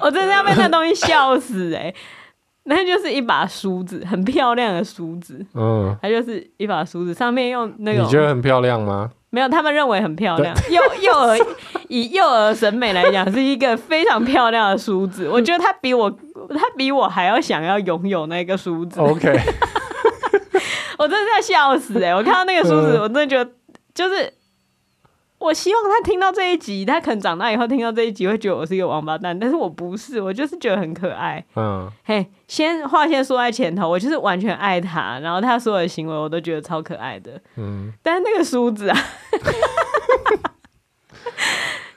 [0.00, 1.94] 我真的要被那东西笑死哎、欸！
[2.66, 5.44] 那就是一把梳子，很漂亮的梳子。
[5.54, 8.02] 嗯，它就是一把梳子，上面用那个。
[8.02, 9.10] 你觉得很漂亮吗？
[9.30, 10.54] 没有，他们认为很漂亮。
[10.70, 11.36] 幼幼儿
[11.88, 15.28] 以幼儿审美来讲，是一个非常漂亮的梳子。
[15.28, 18.98] 我觉得他比我，他比我还要想要拥有那个梳子。
[19.00, 19.38] OK。
[20.96, 22.14] 我真的要笑死哎、欸！
[22.14, 23.50] 我看到那个梳子，我真的觉得
[23.92, 24.32] 就是。
[25.44, 31.44] 我希望他听到这一集，他可能长大以后听到这一集会觉得我是一个王八蛋，但是我不是，我就是觉得很可爱。
[31.54, 37.38] 嗯，嘿，先话先说在前头，我就是完全爱他，然后他所有的行为我都觉得超可爱的。
[37.56, 38.98] 嗯，但是那个梳子啊，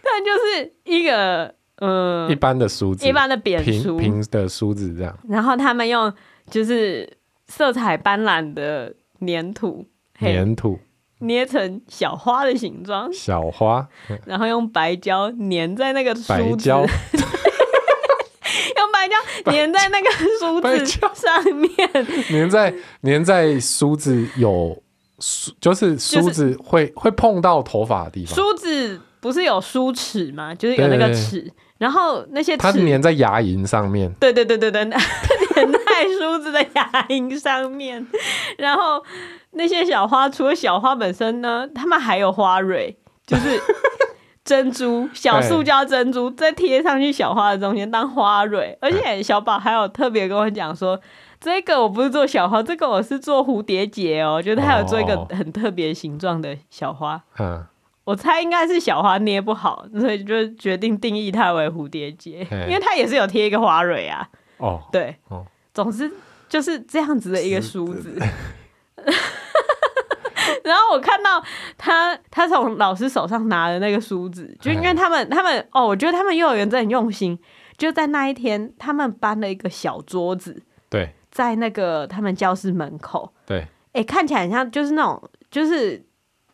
[0.04, 5.18] 但就是一个嗯，一般的梳子，一般的扁梳，平平的梳子这样。
[5.30, 6.14] 然后他们用
[6.50, 7.10] 就是
[7.48, 8.94] 色彩斑斓的
[9.26, 9.86] 粘土，
[10.20, 10.78] 粘土。
[11.20, 13.88] 捏成小花的形状，小花，
[14.26, 16.88] 然后用白胶粘在那个梳子， 用
[18.94, 19.16] 白胶
[19.52, 21.70] 粘在那个梳子上面，
[22.30, 24.82] 粘在粘在梳子有
[25.20, 28.36] 梳，就是梳子会、就是、会碰到头发的地方。
[28.36, 30.54] 梳子不是有梳齿吗？
[30.54, 34.14] 就是有那个齿，然后那些它是粘在牙龈上面。
[34.20, 35.00] 对对对对对，粘
[36.04, 38.06] 在梳子的牙龈上面，
[38.58, 39.04] 然后。
[39.52, 43.60] 那些小花，除了小花本身呢，它们还有花蕊，就是
[44.46, 48.78] 珍珠，小塑胶珍珠，再贴上去小花的中间当花蕊。
[48.82, 51.00] 而且小宝还有特别跟我讲说，
[51.40, 57.20] 这个我不是做小花，这个我是做蝴蝶结哦，觉得他有做一个很特别形状的小花。
[57.40, 57.66] 嗯，
[58.04, 64.30] 我猜应该是小花捏不好，所以就决定定义它为蝴蝶结，因为它也是有贴一个花蕊啊。
[64.58, 65.44] 哦，对，哦，
[65.78, 66.12] 总之
[66.50, 68.12] 就是这样子的一个梳子。
[70.64, 71.44] 然后我看到
[71.78, 77.38] 他，他从老师手上拿的那个梳子，就因为他们，他们哦，我觉得他们幼儿园真的很用心。
[77.78, 86.04] 就在那一天，他们搬了一个小桌子，对，在那个他们教室门口，对，哎，看起来很像就是那种就是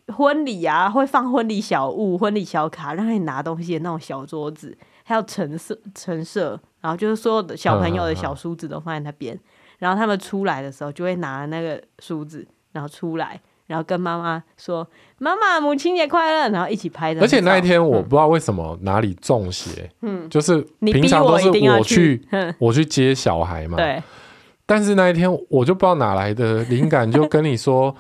[0.08, 9.38] 婚礼啊，会放婚礼小物、婚礼小卡，让你拿东西的那种小桌子，还有橙色橙色，然后就是所有的小朋友的小梳子都放在那边，
[9.80, 13.39] 然后他们出来的时候就会拿那个梳子，然后出来。
[13.66, 14.86] 然后跟妈妈说
[15.20, 17.22] ：“妈妈，母亲节快乐！”然后一起拍的。
[17.22, 23.78] 而且那一天我不知道为什么哪里中邪，嗯，就是平常都是我去，我，我去接小孩嘛。
[23.78, 24.04] 对。
[24.66, 27.96] 但是那一天我就不知道哪来的灵感，就跟你说：“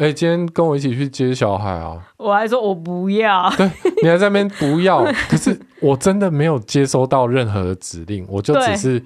[0.00, 3.50] 哎、欸，今天跟我一起去接小孩啊！”我还说我不要。
[3.50, 3.70] 对，
[4.02, 5.04] 你还在那边不要。
[5.28, 9.02] 可是我真的没有接收到任何的指令，我就只是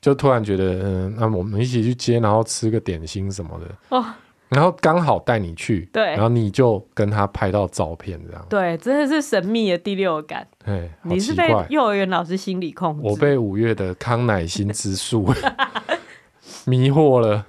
[0.00, 3.96] 就突然觉得，嗯，那我们一起去接，然后吃个点心什么的。
[3.96, 4.02] 哦。
[4.48, 10.48] 然后刚好带你去，对，然后你就跟他拍到照片，这样，对，真的是神秘的第六感。
[10.64, 15.30] 对，你是被幼儿园老师心理控制，我被五月的康乃馨之术
[16.64, 17.44] 迷惑了。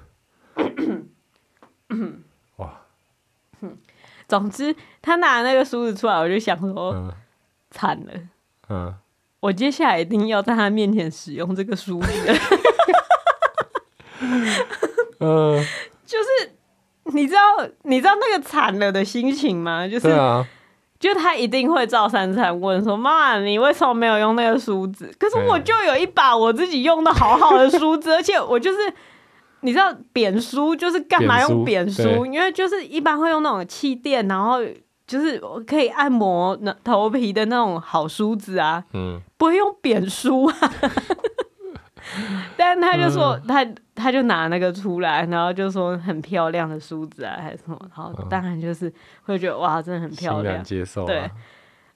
[4.30, 7.12] 哇，总之他拿那个梳子出来，我就想说，嗯、
[7.70, 8.12] 惨了，
[8.68, 8.94] 嗯，
[9.40, 12.10] 我接下来一定要在他面前使用这个梳子。
[15.20, 15.64] 嗯，
[16.06, 16.52] 就是。
[17.12, 17.40] 你知道
[17.82, 19.88] 你知道那个惨了的心情吗？
[19.88, 20.46] 就是，啊、
[21.00, 28.78] 就他一定会照三餐问说：“妈妈，你为什么没有用那个梳子？”可是我就有一把我自己用的好好的梳子，而且我就是
[29.62, 32.24] 你知道扁梳就是干嘛用扁梳？
[32.26, 34.58] 因为就是一般会用那种气垫，然后
[35.06, 40.56] 就是可以按摩那头皮的那种好梳子啊，嗯，不会用扁梳啊。
[42.56, 48.92] 但他就说他、嗯、他就拿那个出来，然后就说很漂亮的梳子啊，还是什么，然后当然就是
[49.22, 51.30] 会觉得哇，真的很漂亮，接受、啊、对。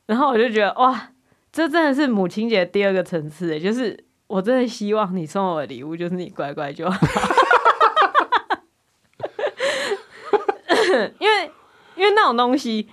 [0.06, 1.08] 然后我就觉得哇，
[1.50, 7.06] 这真的是母亲节第二个层次，就是我真的希望你送我的礼物就是你乖乖就好，
[11.20, 11.50] 因为
[11.96, 12.88] 因为那种东西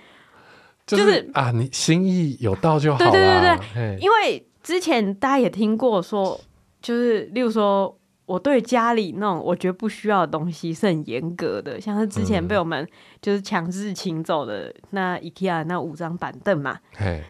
[0.86, 6.40] 就是、就是、啊，你心意有到就好，对对对对，因为之前大家也听过说。
[6.84, 12.84] 就是，例如说，我对家里那种我觉得不需要的东西是很严格的，像是之前被我们
[13.20, 16.76] 就是强制请走的那 IKEA 那五张板凳嘛，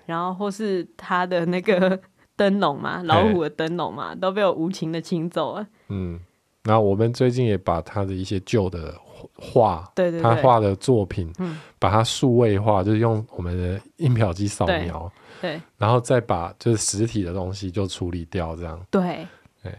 [0.07, 2.01] 然后或是他的那个
[2.35, 5.67] 灯笼嘛，老虎的灯笼嘛，都被我无情的请走了。
[5.91, 6.19] 嗯，
[6.65, 8.95] 然后我们最近也把他的一些旧的
[9.37, 15.11] 画，对对对，他画的作品，嗯，把它数位化，就是用我们的印表机扫描，
[15.41, 19.27] 对，然后再把就是实体的东西就处理掉，这样，对，
[19.63, 19.73] 对。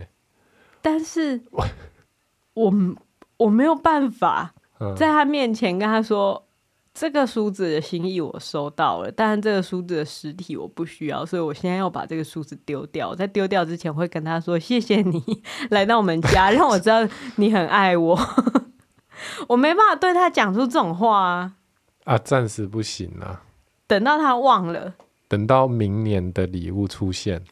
[0.81, 1.65] 但是我
[2.53, 2.73] 我
[3.37, 4.53] 我没有办法
[4.97, 6.43] 在他面前跟他说。
[6.93, 13.15] 这个梳子的心意我收到了，但是这个梳子的实体我不需要，所以我现在要把这个梳子丢掉。
[13.15, 15.41] 在丢掉之前，会跟他说：“谢谢你
[15.71, 18.19] 来到我们家，让我知道你很爱我。
[19.49, 21.53] ”我没办法对他讲出这种话啊！
[22.03, 23.41] 啊，暂时不行啊！
[23.87, 24.93] 等到他忘了，
[25.27, 27.43] 等到明年的礼物出现，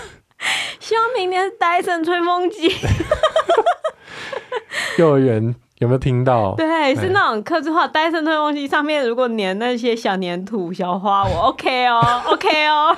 [0.78, 2.70] 希望明年是戴森吹风机。
[4.98, 5.54] 幼儿园。
[5.78, 6.54] 有没有听到？
[6.56, 12.00] 对，是那种客制化戴森吹风机，上面如果粘那些小粘土、小花，我 OK 哦，
[12.32, 12.96] OK 哦。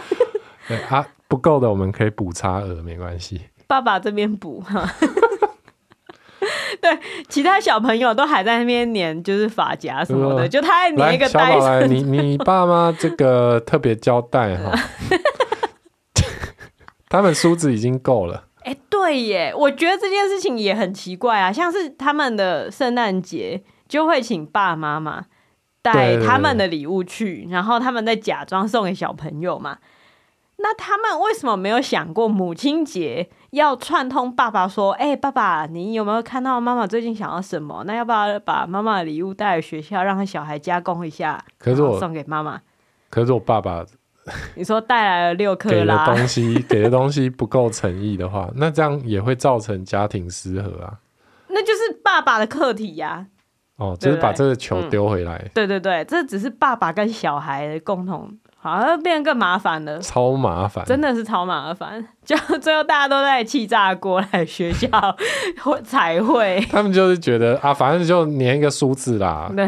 [0.66, 3.42] 对 啊，不够的我们可以补差额，没关系。
[3.66, 4.88] 爸爸这边补哈。
[6.80, 11.90] 对，其他小朋友都还在那边粘，就是发夹什么的，就他还粘一个戴森。
[11.90, 14.72] 你你爸妈这个特别交代哈，
[17.10, 18.44] 他们梳子已经够了。
[18.70, 21.52] 哎，对耶，我觉得这件事情也很奇怪啊。
[21.52, 25.24] 像是他们的圣诞节就会请爸爸妈妈
[25.82, 29.78] 带他们的礼物去，然后他们再假装送给小朋友嘛。
[30.58, 37.82] 那他们为什么没有想过母亲节要串通爸爸说：“哎，爸爸，你有没有看到妈妈最近想要什么？
[37.84, 42.60] 那要不要把妈妈的礼物带来学校，让他小孩加工一下，可是我送给妈妈？”
[43.10, 43.84] 可是我爸爸。
[44.54, 50.94] 你说带来了六克拉给的东西，给的东西不够诚意的话， 那这样也会造成家庭失和啊。
[51.48, 53.26] 那就是爸爸的课题呀、啊。
[53.76, 55.50] 哦，就是把这个球丢回来、嗯。
[55.54, 59.98] 对对对，这只是爸爸跟小孩的共同，好像变得更麻烦了。
[60.00, 62.06] 超麻烦，真的是超麻烦。
[62.22, 64.88] 就最后大家都在气炸锅来学校
[65.82, 66.62] 彩绘。
[66.70, 69.66] 他们就是觉得啊，反正就粘一个梳子啦，对，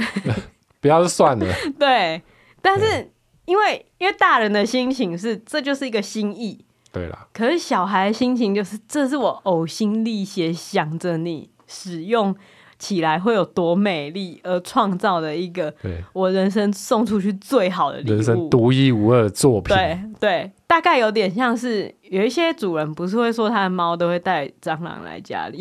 [0.83, 1.47] 不要就算了。
[1.79, 2.21] 对，
[2.61, 3.12] 但是。
[3.53, 7.27] 因为因为大人的心情是，这就是一个心意，对啦。
[7.35, 12.35] 可是小孩的心情就是，这是我呕心沥血想着你使用
[12.79, 19.77] 起来会有多美丽而创造的一个，对我人生送出去最好的礼物，人生独一无二的作品。
[19.77, 25.59] 对对，大概有点像是有一些主人不是会说他的猫都会带蟑螂来家里，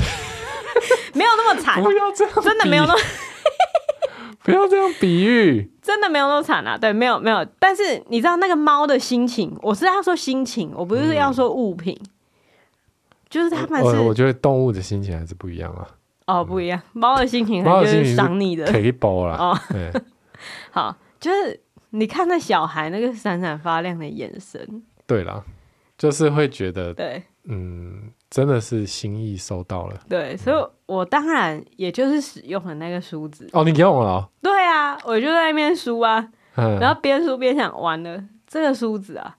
[1.13, 2.99] 没有那么惨，不要这样，真的没有那么。
[4.43, 6.77] 不要这样比喻，真的没有那么惨啊！
[6.77, 12.09] 对，没有没有，但是你知道那个猫的心情，我是要说心情，我不是要说物品，嗯、
[13.29, 15.87] 就是他们是，我觉得动物的心情还是不一样啊。
[16.25, 19.59] 哦，不一样，猫的心情它就是赏你的，可以包了哦。
[19.69, 19.91] 对
[20.71, 21.59] 好，就是
[21.91, 25.43] 你看那小孩那个闪闪发亮的眼神，对啦，
[25.97, 28.11] 就是会觉得，对，嗯。
[28.31, 33.49] 真的是心意收到了，对，所以我当然也就是使用了那个梳子。
[33.51, 34.29] 哦，你用了哦？
[34.41, 39.35] 对啊，我就在那边梳啊，嗯、然后边梳边想，完了这个梳子啊，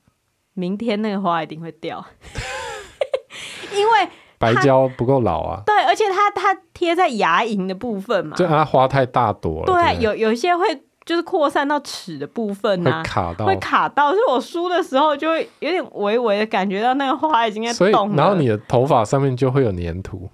[0.52, 2.04] 明天那个花一定会掉，
[3.74, 5.62] 因为白胶不够老啊。
[5.64, 9.66] 对，而且它它贴在牙龈的部分嘛，就它花太大朵了。
[9.66, 10.82] 对，对有有些会。
[11.04, 14.12] 就是扩散到齿的部分啊，会卡到，会卡到。
[14.12, 18.16] 所以我梳的时候就会有点微微的感觉到那个花已经在动了。
[18.16, 20.30] 然后你的头发上面就会有粘土。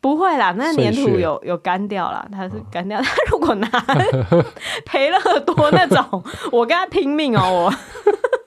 [0.00, 3.00] 不会啦，那粘土有有干掉了，它是干掉。
[3.00, 3.68] 他、哦、如果拿
[4.84, 7.74] 赔了很多那种，我跟他拼命哦，我。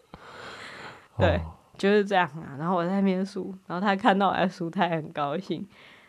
[1.20, 1.42] 对，哦、
[1.78, 2.56] 就是这样啊。
[2.58, 5.68] 然后我在那边梳，然后他看到我在梳，他也很高兴。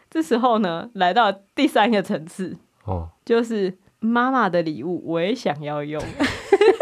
[0.08, 3.76] 这时候呢，来到第三个层次，哦，就是。
[4.00, 6.02] 妈妈的礼物我也想要用，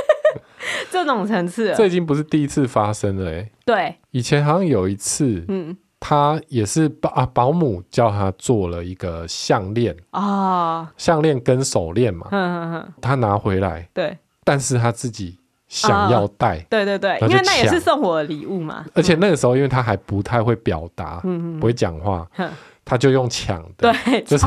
[0.90, 3.50] 这种层次，这已经不是第一次发生了哎。
[3.64, 9.96] 对，以前好像有一次，嗯，他也是保啊保姆叫他做了一个项链。
[10.10, 12.28] 啊，项链跟手链嘛，
[13.00, 15.38] 他拿回来，对，但是他自己
[15.68, 18.84] 想要戴，对对对，因为那也是送我的礼物嘛。
[18.94, 22.26] 而且那个时候，因为他还不太会表达，嗯，不会讲话，
[22.84, 24.46] 他就用抢的，对，就是。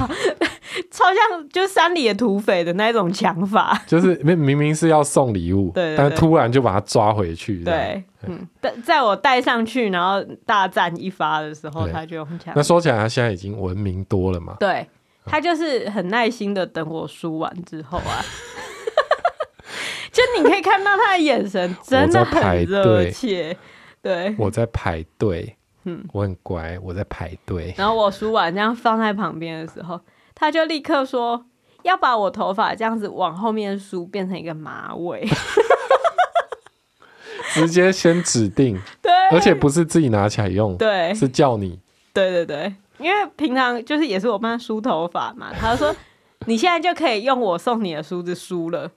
[0.99, 7.63] 超像就是山里的土匪的那种抢法，就是明明明是要送礼物，对，但突然就把他抓回去。
[7.63, 12.53] 对，嗯，在在我带上去，然后大战一发的时候，他就用抢。
[12.53, 14.57] 那说起来，他现在已经文明多了嘛？
[14.59, 14.85] 对，
[15.25, 18.19] 他就是很耐心的等我输完之后啊，
[20.11, 23.55] 就你可以看到他的眼神真的很热切。
[24.01, 27.73] 对，我在排队，嗯，我很乖，我在排队。
[27.77, 29.97] 然后我输完这样放在旁边的时候。
[30.39, 31.45] 他就立刻说
[31.83, 35.27] 要把我头发这样子往后面梳，变成一个马尾，
[37.53, 41.79] 直接先指定，对，而且不是自己拿起来用，对，是叫你，
[42.13, 45.93] 对对对，因为平常就是也是我帮他梳头发嘛，他说
[46.45, 48.89] 你现在就可以用我送你的梳子梳了，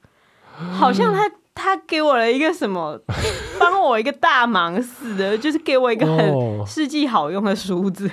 [0.79, 2.99] 好像他他给我了一个什么，
[3.59, 8.07] 帮我一个大忙似的，就是给我一个很世纪好用的梳子。
[8.07, 8.13] 哦，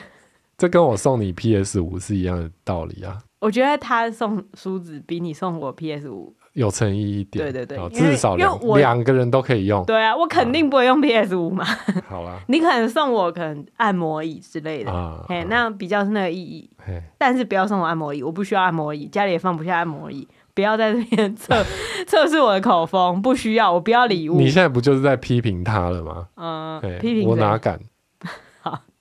[0.60, 3.18] 这跟我送你 PS 五是一样的道理啊。
[3.39, 9.86] 我觉得他送梳子比你送我 PS 五有诚意一点，对对对，至少两两个人都可以用。
[9.86, 11.64] 对啊，我肯定不会用 PS 五嘛。
[12.10, 16.70] 好啦， 你可能送我可能按摩椅之类的，嘿，那比较是那个意义。
[17.18, 20.28] 但是不要送我按摩椅，我不需要按摩椅，家里也放不下按摩椅。
[20.53, 21.64] 不要在这边测
[22.05, 24.36] 测试我的口风，不需要，我不要礼物。
[24.38, 26.28] 你现在不就是在批评他了吗？
[26.36, 27.80] 嗯，批评我哪敢？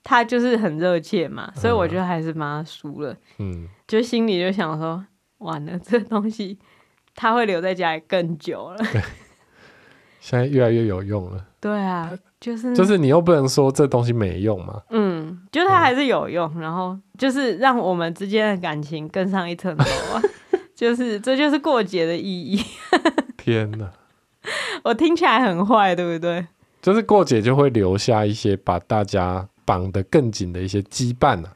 [0.09, 3.15] 好，他就是很热切嘛，所以我觉得还是帮他输了。
[3.37, 5.05] 嗯，就心里就想说，
[5.37, 6.57] 完了，这东西。
[7.15, 8.77] 他会留在家里更久了。
[8.77, 9.01] 对，
[10.21, 11.45] 现在越来越有用了。
[11.59, 14.81] 对啊，就是就是你又不能说这东西没用嘛。
[14.89, 20.21] 嗯，就是它还是有用，嗯、然后就是让我们之间的感情更上一层楼啊。
[20.73, 22.63] 就是这就是过节的意义。
[23.35, 23.91] 天哪，
[24.85, 26.47] 我听起来很坏，对不对？
[26.81, 31.53] 就是过节就会留下一些把大家绑得更紧的一些羁绊啊。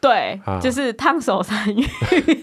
[0.00, 1.84] 对，啊、就是烫手山芋。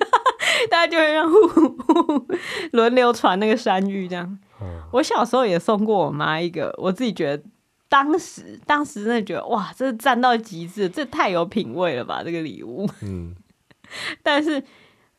[0.70, 2.28] 大家就会让互互
[2.72, 4.38] 轮流传那个山芋这样。
[4.62, 7.44] 嗯、我小时候也送过我妈一个，我自己觉得
[7.88, 12.90] 当时当时真的觉得哇，这是赞到极致，这太有品味了吧这个礼物。
[13.02, 13.34] 嗯。
[14.22, 14.62] 但是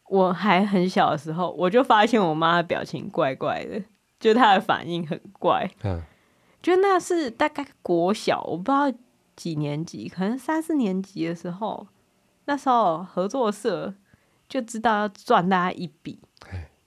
[0.08, 3.82] 我还很小的时候，我就发现我妈的表情怪怪的，
[4.20, 5.70] 就她的反应很怪。
[5.82, 6.02] 嗯。
[6.62, 8.90] 就那是大概国小，我不知道
[9.36, 11.86] 几年级，可能三四年级的时候，
[12.44, 13.94] 那时候合作社。
[14.46, 16.20] 就知道要赚大家一笔，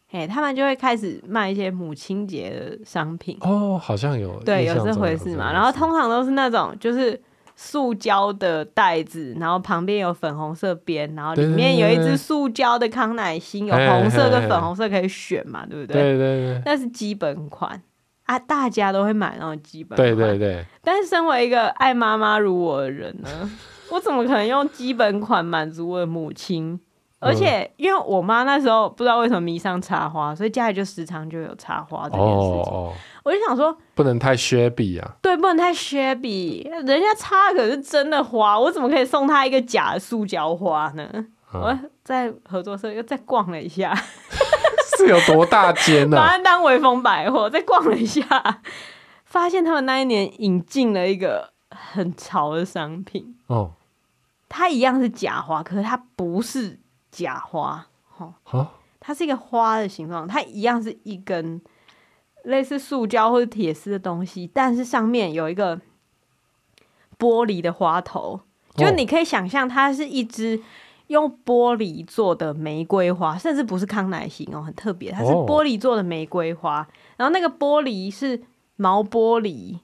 [0.08, 5.52] 嘿，他们就会开始卖一些母亲节的商品哦，好像有对，有这回事嘛。
[5.52, 7.20] 然后通常都是那种就是
[7.56, 16.00] 塑胶的袋子，然后旁边有粉红色边，然后里面有一只塑胶的康乃馨，有红色跟粉红色可以选嘛，对不对？
[16.00, 17.82] 对对对，那是基本款
[18.28, 20.16] 啊，大家都会买那种基本款。
[20.16, 20.64] 对对对。
[20.84, 23.50] 但是身为一个爱妈妈如我的人呢，
[23.92, 26.80] 我怎么可能用基本款满足我的母亲？
[27.20, 32.72] 而且，因为我妈那时候不知道为什么迷上插花，所以家里就时常就有插花这件事情。
[32.72, 35.16] 哦，我就想说，不能太 shabby 啊。
[35.20, 36.70] 对，不能太 shabby。
[36.70, 41.26] 人家插可是真的花，我怎么可以送她一个假的塑胶花呢？
[41.58, 43.94] 嗯、我在合作社又再逛了一下，
[44.98, 46.22] 是有多大间呢、啊？
[46.26, 48.62] 把它当微风百货，再逛了一下，
[49.26, 53.38] 发现他们那一年引进了一个很潮的商品。
[53.48, 53.72] 哦，
[54.50, 56.80] 它一样是假花，可是它不是。
[57.10, 57.88] 假花，
[58.44, 58.68] 哈，
[59.00, 61.60] 它是一个花的形状，它一样是一根
[62.44, 65.78] 类似塑胶或者铁丝的东西，但是上面有一个
[67.18, 68.40] 玻璃的花头，
[68.76, 70.62] 就你可以想象它是一支
[71.08, 76.88] 用玻璃做的玫瑰花，甚至不是康乃馨哦，很特别，它是玻璃做的玫瑰花，
[77.18, 78.42] 然后那个玻璃是
[78.76, 79.80] 毛玻璃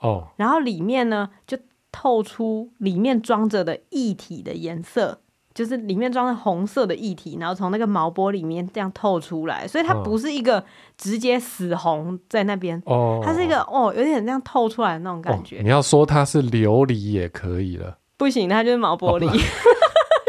[0.00, 1.58] 哦，然后里面呢就
[1.92, 5.20] 透出里面装着的液体的颜色。
[5.54, 10.64] 就是里面装着红色的液体，然后从那个毛玻里面这样透出来，所以它不是一个
[10.96, 15.58] 直接死红在那边，哦，它是一个哦，有点这样透出来的那种感觉。
[15.58, 19.32] 哦，你要说它是琉璃也可以了，不行，它就是毛玻璃，哦、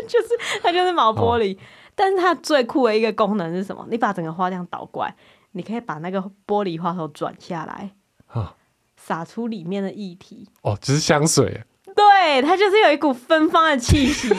[0.09, 0.27] 就是
[0.61, 1.55] 它就是毛玻璃。
[1.55, 1.59] 哦、
[1.95, 3.87] 但是它最酷的一个功能是什么？
[3.89, 5.15] 你把整个花这样倒过来，
[5.51, 7.91] 你可以把那个玻璃花头转下来，
[8.27, 8.55] 啊，
[8.97, 10.49] 洒出里面的液体。
[10.63, 11.63] 哦，只是香水。
[11.95, 14.29] 对，它就是有一股芬芳的气息，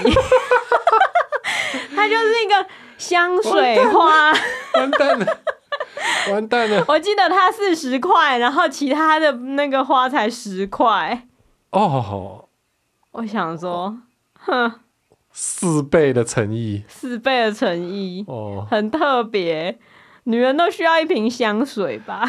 [1.95, 2.67] 它就是一个
[2.97, 4.33] 香水花。
[4.75, 5.39] 完蛋了，
[6.31, 6.83] 完蛋了！
[6.89, 11.27] 我记得它四十块，然后其他的那个花才十块。
[11.71, 12.49] 哦，
[13.11, 13.99] 我想说，
[14.39, 14.73] 哼，
[15.43, 19.79] 四倍的诚意，四倍的诚意，哦，很特别。
[20.25, 22.29] 女人都需要一瓶香水吧。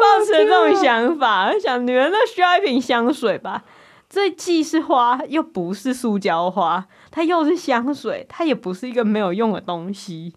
[0.00, 3.62] 抱持这种想法，我想女人都需要一瓶香水吧。
[4.08, 10.34] 这既是花，又不是塑胶花，它又是香水，它也不是一个没有用的东西。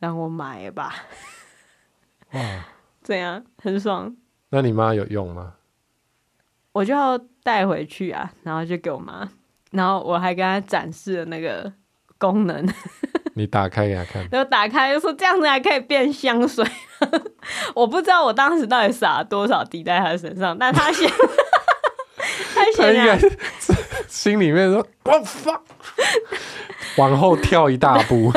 [0.00, 0.92] 让我买吧。
[2.32, 2.40] 哇，
[3.00, 4.16] 怎样很爽。
[4.48, 5.54] 那你妈有用吗？
[6.72, 9.28] 我就要带回去啊，然后就给我妈，
[9.70, 11.72] 然后我还跟她展示了那个
[12.18, 12.66] 功能。
[13.34, 16.64] 你打开给她看，然后打开就说这样子还可以变香水，
[17.74, 21.08] 我不知道我当时到底撒了多少滴在她身上，但他先，
[22.54, 23.18] 他先啊，
[24.08, 25.60] 心里面说我 fuck，
[26.96, 28.32] 往后跳一大步，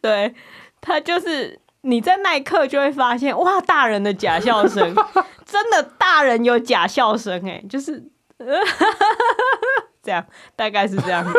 [0.00, 0.32] 对，
[0.80, 4.94] 他就是你在那一刻就会发现哇，大人的假笑声，
[5.46, 8.04] 真的大人有假笑声哎，就是
[10.02, 10.26] 这样
[10.56, 11.38] 大概是这样子。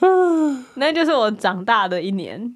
[0.74, 2.54] 那就是我长大的一年，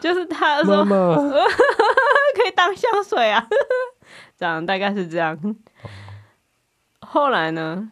[0.00, 3.46] 就是他说可以当香水啊，
[4.38, 5.38] 这样大概是这样。
[7.00, 7.90] 后来呢，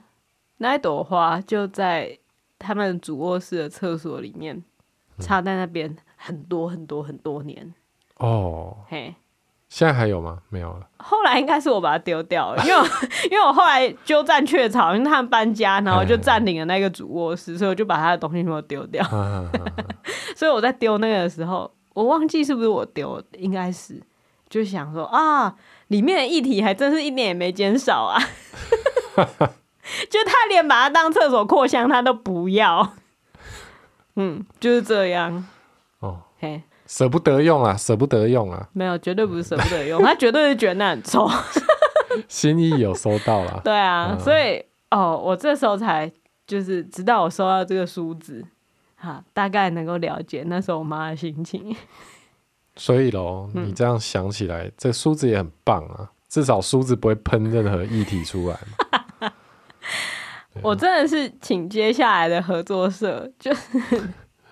[0.59, 2.18] 那一朵花就在
[2.59, 4.62] 他们主卧室的厕所里面
[5.19, 7.75] 插在那边很多很多很多年。
[8.19, 9.15] 哦，嘿。
[9.69, 10.39] 现在还有吗？
[10.51, 10.87] 没有了。
[10.99, 12.89] 后来应该是我把它丢掉了，因为
[13.31, 19.03] 因为我后来鸠占鹊巢，因为他们搬家，然后就占领了那个主卧室，所以我就把他的东西全部丢掉。
[20.37, 23.99] 所以我在丢那个的时候，我忘记是不是我丢，应该是
[24.51, 25.57] 就想说啊，
[25.89, 28.21] 里面的液体还真是一点也没减少啊，
[29.17, 32.93] 就他连把它当厕所扩香他都不要，
[34.17, 35.45] 嗯，就是这样。
[36.01, 36.63] 哦，嘿。
[36.85, 38.69] 舍不得用啊，舍不得用啊！
[38.75, 41.27] 没有，绝对不是舍不得用， 他绝对是觉得那很臭。
[42.29, 43.63] 心意有收到了。
[43.65, 46.11] 对啊，嗯、所以哦，我这时候才
[46.47, 48.45] 就是直到我收到这个梳子，
[48.97, 51.75] 哈，大概能够了解那时候我妈的心情。
[52.77, 58.59] 所以喽，你这样想起来，嗯、这梳子也很棒啊，至少梳子不会喷任何液体出来。
[60.61, 63.80] 我真的是请接下来的合作社 就是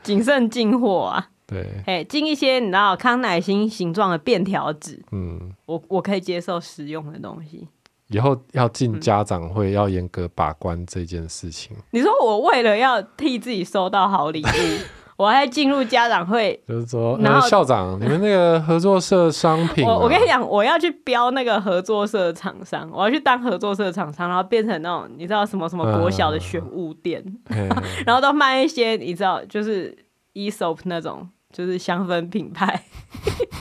[0.02, 1.28] 谨慎进货啊。
[1.46, 7.66] 对，哎，进一些你知道康乃馨形状的便条纸，嗯，我我可以接受实用的东西。
[8.06, 11.76] 以后要进家长会，要严格把关这件事情。
[11.76, 14.46] 嗯、你说我为了要替自己收到好礼物，
[15.20, 27.68] 我还进入家长会，就是说，然后、呃、校长，你们那个合作社商品、啊，我我跟你讲，我要去标那个合作社厂商，我要去当合作社厂商，然后变成那种你知道什么什么国小的选物店，嗯、
[28.06, 29.94] 然后都卖一些你知道就是
[30.32, 31.28] Aesop 那种。
[31.52, 32.84] 就是香氛品牌，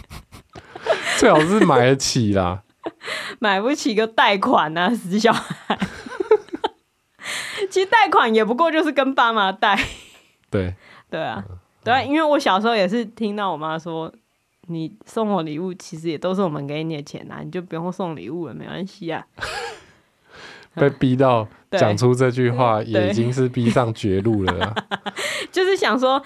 [1.18, 2.62] 最好是买得起啦，
[3.42, 5.76] 买不起就贷款啊，死小孩。
[7.72, 9.76] 其实贷款也不过就是跟爸妈贷。
[10.52, 10.76] 对
[11.10, 11.44] 对啊，
[11.84, 14.12] 对啊，因为我小时候也是听到我妈说，
[14.68, 19.26] 你送我礼物，其实也都是我们给你的钱啊，你就不用送礼物了，没关系啊。
[20.76, 24.76] 被逼到 讲出这句话， 也已经是逼上绝路了啊。
[25.52, 26.24] 就是想说。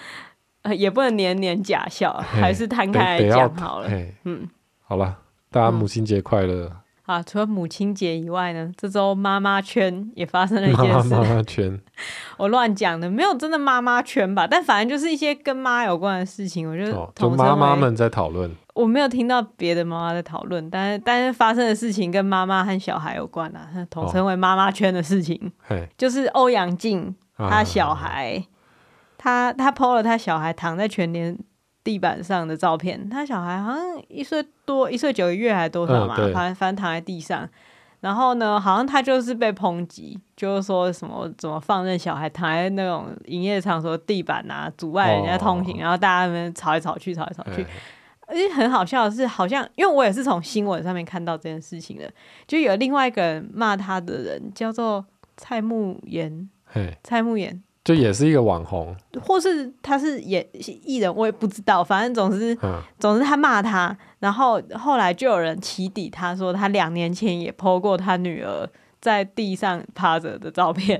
[0.78, 3.90] 也不能年年假笑，还是摊开来讲好了。
[4.24, 4.48] 嗯，
[4.80, 5.14] 好了，
[5.50, 6.72] 大家母亲节快乐。
[7.06, 11.08] 啊，除了母亲节以外呢，这周妈妈圈也发生了一件事。
[11.10, 11.80] 妈妈圈，
[12.38, 14.46] 我乱讲的，没有真的妈妈圈吧？
[14.46, 18.50] 但反正就是一些跟妈有关的事情，我觉得就妈妈们在讨论。
[18.72, 25.52] 我没有听到别的妈妈在讨论，但是但是发生的事情跟妈妈和小孩有关啊，统称为妈妈圈的事情。
[25.96, 28.44] 就是欧阳靖他小孩。
[29.16, 31.34] 他他 PO 了他小孩躺在全联
[31.84, 37.46] 地板上的照片，他小孩好像一岁多，一岁九个月还多少嘛，反正反正躺在地上，
[38.00, 47.66] 然后呢，好像他就是被抨击，就是说什么怎么放任小孩躺在那种营业场所地板啊，阻碍人家通行，哦、然后大家们吵来吵去，吵来吵去，
[48.26, 52.10] 而且很好笑的是，好像因为我也是从新闻上面看到这件事情的，
[52.46, 55.04] 就有另外一个人骂他的人叫做
[55.36, 56.48] 蔡慕言，
[57.02, 57.62] 蔡慕妍。
[57.84, 60.44] 就也是一个网红，或是他是演
[60.84, 61.84] 艺人，我也不知道。
[61.84, 68.66] 反正总是，嗯、总之他骂他，然后后来就有人起底，他说他两年前也 po 过他女儿
[69.02, 70.98] 在地上趴着的照片。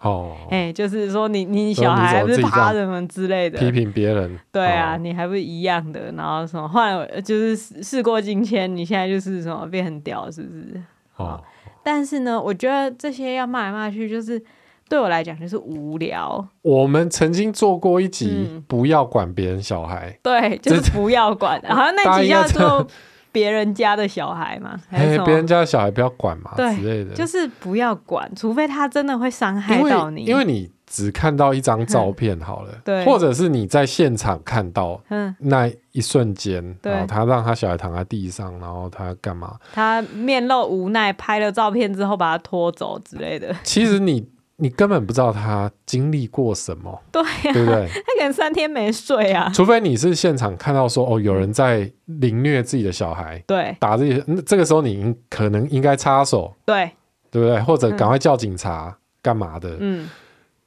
[0.00, 4.36] 哦， 哎、欸，就是说你你小孩还不是趴着什么之类的，批评别人。
[4.50, 6.10] 对啊，哦、你还不是一样的？
[6.16, 6.66] 然后什么？
[6.66, 10.82] 后来就是事过境迁，你现在就是什么变很屌，是不是？
[11.14, 11.40] 哦。
[11.84, 14.44] 但是呢，我觉得这些要骂来骂去，就是。
[14.88, 16.46] 对我来讲就是无聊。
[16.62, 20.10] 我们曾经做过一集，不要管别人小孩。
[20.10, 21.60] 嗯、对，就是不要管。
[21.68, 22.86] 好像那集叫做
[23.32, 25.18] 别人家的小孩嘛，还是？
[25.24, 27.14] 别人家的小孩不要管嘛，之类的。
[27.14, 30.24] 就是不要管，除非他真的会伤害到你。
[30.24, 35.00] 因为你只看到一张照片好了， 对，或者是你在现场看到
[35.38, 39.56] 那一瞬间，然后他让他小孩躺在地上，然后他干嘛？
[39.72, 43.52] 他面露无奈，拍了照片之后把他拖走之类的。
[43.64, 44.28] 其实你。
[44.56, 47.88] 你根本不知道他经历过什么，对呀，对不对？
[47.88, 49.50] 他可能三天没睡啊。
[49.54, 56.90] 除非你是现场看到说，哦，有人在凌虐自己的小孩，对，打自己，这个时候你可能应该插手，对，
[57.30, 57.60] 对不对？
[57.62, 59.76] 或者赶快叫警察干嘛的？
[59.80, 60.08] 嗯。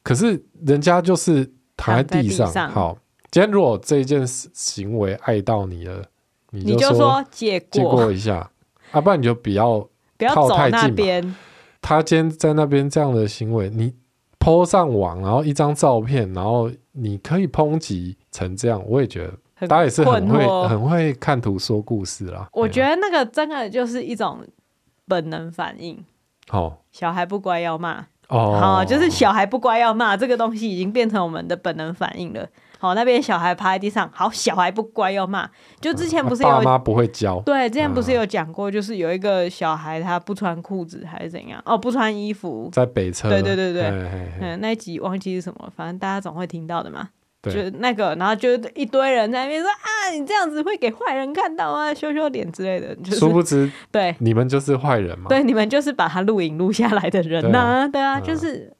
[0.04, 2.98] 可是人家就是躺在地上，好。
[3.30, 6.02] 今天如果这一件行为碍到你了，
[6.52, 8.50] 你就说借过，一下，
[8.92, 9.86] 啊，不然你就不要
[10.18, 11.36] 不要靠太近。
[11.88, 13.94] 他今天在那边这样的行为，你
[14.40, 22.50] PO 上网，然后一张照片，然后你可以抨击成这样，我也觉得大家也是很会很会看图说故事啦。
[22.52, 24.46] 我觉得那个真的就是一种
[25.08, 26.04] 本能反应。
[26.52, 28.06] 哦，小孩不乖要骂。
[28.28, 32.46] 哦，好，就是小孩不乖要骂，这个东西已经变成我们的本能反应了。
[32.80, 35.50] 好，那边小孩趴在地上，好，小孩不乖要骂。
[35.80, 37.40] 就之前不是有爸妈不会教？
[37.42, 41.62] 对，之前不是有讲过，就是有一个小孩他不穿裤子还是怎样？
[41.66, 43.30] 哦，不穿衣服，在北侧。
[43.30, 43.84] 对对对对，
[44.42, 47.10] 嗯，那一集忘记是什么，反正大家总会听到的嘛。
[47.44, 52.94] 就那个，然后就一堆人在那边说啊，你这样子会给坏人看到啊，羞羞脸之类的。
[52.98, 55.30] 就是、殊不知，对，你们就是坏人嘛。
[55.30, 57.88] 对，你们就是把他录影录下来的人呐、啊。
[57.88, 58.76] 对啊，就是、嗯、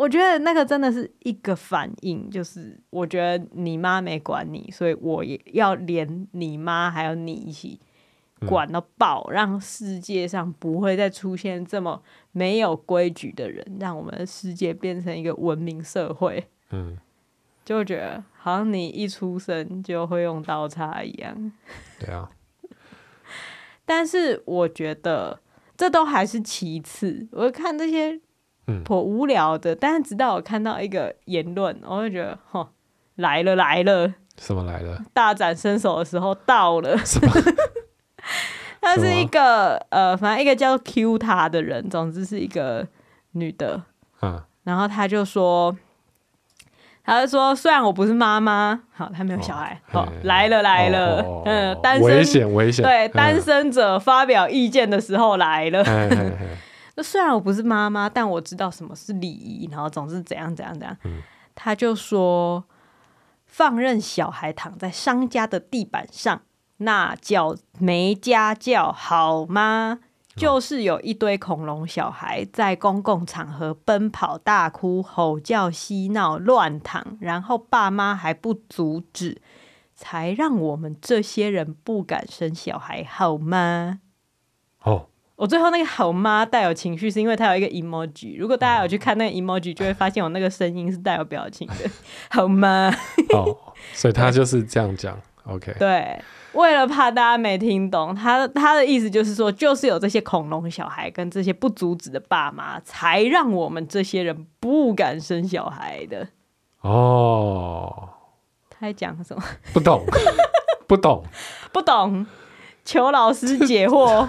[0.00, 7.78] 我觉得那个真的是一个反应，就是我觉得你妈没管你，所以我也要连你妈还有你一起
[8.46, 16.48] 管到爆，嗯、让世界上不会再出现这么没有规矩的人，让我们的世界变成一个文明社会。
[16.70, 16.96] 嗯。
[17.62, 21.52] 就觉得好像你一出生就会用刀叉一样。
[22.00, 22.30] 对啊。
[23.84, 25.38] 但是我觉得
[25.76, 27.28] 这都还是其次。
[27.32, 28.18] 我看这些
[28.84, 32.68] 颇无聊的，嗯、但是直到我看到一个言论，我就觉得，吼，
[33.16, 34.14] 来了来了。
[34.38, 34.98] 什么来了？
[35.12, 36.96] 大展身手的时候到了。
[36.98, 37.32] 什么？
[38.80, 42.86] 他是一个呃，反正一个叫 Q 他的人，总之是一个
[43.32, 43.82] 女的。
[44.22, 44.42] 嗯。
[44.64, 45.76] 然后他就说。
[47.02, 55.82] 他就说：“虽然我不是妈妈，好，他没有小孩，好、来了来了，哦、嗯，单身危险危险，对，单身者发表意见的时候来了。
[57.00, 60.94] 那虽然我不是妈妈，但我知道什么是礼仪，然后总是怎样怎样怎样。
[61.04, 61.22] 嗯、
[61.54, 62.62] 他就说，
[63.46, 66.42] 放任小孩躺在商家的地板上，
[66.76, 70.00] 那叫没家教，好吗？”
[70.36, 79.40] 就是有一堆恐龙小孩在公共场合奔跑、大哭、吼叫、嬉闹、乱躺，然后爸妈还不阻止，
[79.94, 84.00] 才让我们这些人不敢生小孩，好吗？
[84.82, 85.06] 哦，
[85.40, 88.38] 我最后那个好吗带有情绪，是因为它有一个 emoji。
[88.38, 91.90] 如果大家有去看那个 emoji，就会发现我那个声音是带有表情的，
[92.28, 92.94] 好吗？
[93.32, 93.56] 哦，
[93.94, 95.18] 所以他就是这样讲。
[95.44, 96.20] OK，对。
[96.52, 106.28] 为了怕大家没听懂，他他的意思就是说，就是有这些恐龙小孩跟这些不阻止的爸妈，才让我们这些人不敢生小孩的。
[106.82, 108.10] 哦，
[108.68, 109.42] 他在讲什么？
[109.72, 110.04] 不懂，
[110.86, 111.24] 不懂，
[111.72, 112.26] 不懂，
[112.84, 114.28] 求老师解惑。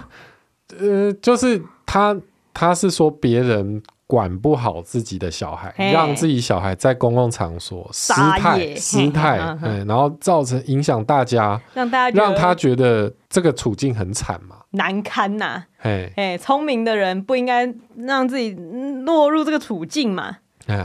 [0.79, 2.15] 呃，就是他，
[2.53, 3.81] 他是说别人。
[4.11, 15.67] 管不好自己的小孩，让自己小孩在公共场所失态、失态， 嗯然后造成影响大家，让大家让他觉得这个处境很惨嘛，难堪呐、啊。
[15.77, 20.39] 嘿，嘿，聪明的人不应该让自己落入这个处境嘛。
[20.67, 20.75] 嘿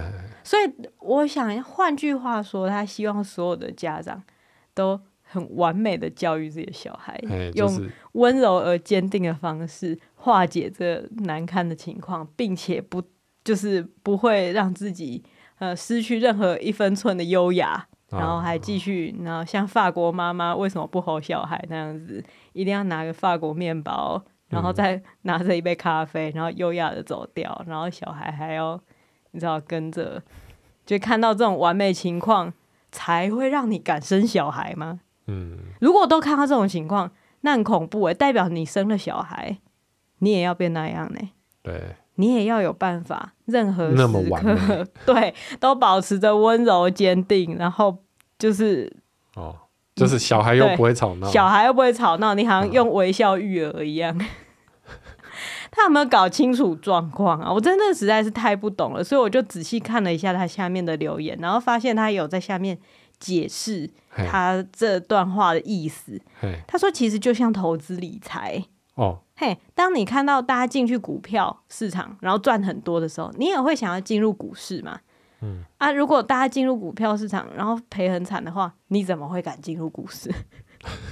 [0.44, 0.62] 所以
[1.00, 4.22] 我想换句话说，他希望所有的家长
[4.72, 5.00] 都
[5.36, 7.16] 很完美的教育自己的小孩，
[7.54, 13.02] 就是、用温柔而坚定的方式化解这难堪的情况，并且不。
[13.46, 15.22] 就是不会让自己
[15.60, 22.20] 呃失去任何一分寸的优雅，然后还继续，然后像法国妈妈为什么不吼小孩那样子，
[22.54, 28.80] 一定要拿个法国面包，然后再拿着一杯咖啡，然后优雅的走掉，然后小孩还要
[29.30, 30.20] 你知道跟着，
[30.84, 32.52] 就看到这种完美情况
[32.90, 34.98] 才会让你敢生小孩吗？
[35.26, 37.10] 嗯，如果都看到这种情况，
[37.42, 39.58] 那很恐怖诶，代表你生了小孩，
[40.18, 41.20] 你也要变那样呢？
[41.62, 41.96] 对。
[42.18, 43.96] 你也要有办法，任何时
[44.40, 47.94] 刻 对，都保持着温柔坚定，然后
[48.38, 48.90] 就是
[49.34, 49.54] 哦，
[49.94, 54.16] 就是小孩又不会吵闹，小孩又不会吵闹，你好像用微笑育儿一样。
[54.16, 54.26] 嗯、
[55.70, 57.52] 他有没有搞清楚状况啊？
[57.52, 62.78] 我真的实在是太不懂了，所以我就仔细看了一下他下面的留言，然后发现他有在下面
[63.18, 66.20] 解释他这段话的意思。
[66.66, 68.64] 他说，其实就像投资理财。
[68.94, 74.98] 哦，嘿当你看到大家进去股票市场，然后赚很多的时候，你也会想要进入股市嘛？
[75.42, 80.32] 嗯，啊，如果大家进入股票市场，然后赔很惨的话，你怎么会敢进入股市？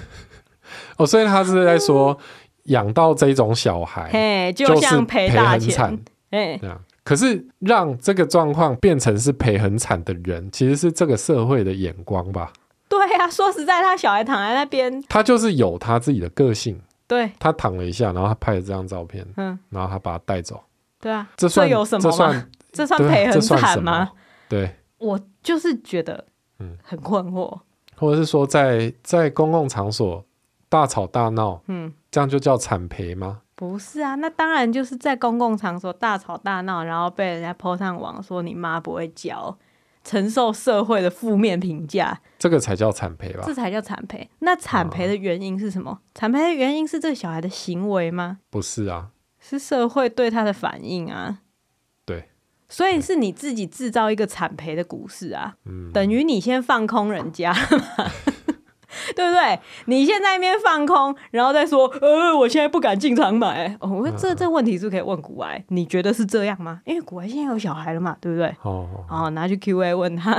[0.97, 2.19] 哦，所以他是在说，
[2.65, 6.83] 养到这种小孩，嘿，就像赔大钱，哎，这样。
[7.05, 12.53] 可是让这个状况变成是赔很惨的人，其实是这个社会的眼光吧？
[12.89, 16.81] 对呀，说实在，他小孩躺在那边，他就是有他自己的个性。
[17.07, 20.63] 对，他躺了一下，然后他拍了这张照片，嗯，然后他把他带走。
[21.01, 22.03] 对啊，这算这有什么？
[22.03, 24.11] 这算这算赔很惨吗？
[24.49, 26.25] 对，我就是觉得，
[26.61, 27.61] 嗯，很困惑。
[27.97, 30.25] 或者是说在，在在公共场所
[30.71, 33.41] 大吵大闹，嗯，这样就叫惨赔吗？
[33.55, 39.57] 不是啊，那当然就是在公共场所大吵大闹，然后被人家 po 上网说你妈不会教。
[40.07, 43.43] 承受社会的负面评价，这个才叫惨赔吧？
[43.47, 44.29] 这才叫惨赔。
[44.41, 45.99] 那惨赔的原因是什么？
[46.15, 48.41] 惨赔、嗯、的原因是这个小孩的行为吗？
[48.51, 51.39] 不是啊，是社会对他的反应啊。
[52.05, 52.29] 对，
[52.69, 58.11] 所以是你自己制造一个惨赔的股市啊，嗯，等于你先放空人家嘛。
[59.15, 59.59] 对不对？
[59.87, 63.77] 你现在那边放空，然后再说，呃，我现在不敢进场买。
[63.81, 66.81] 哦，我说这这问题是可以问古埃，你觉得是这样吗？
[66.85, 68.55] 因为古埃现在有小孩了嘛，对不对？
[68.63, 70.33] 哦，哦，拿去 Q A 问他，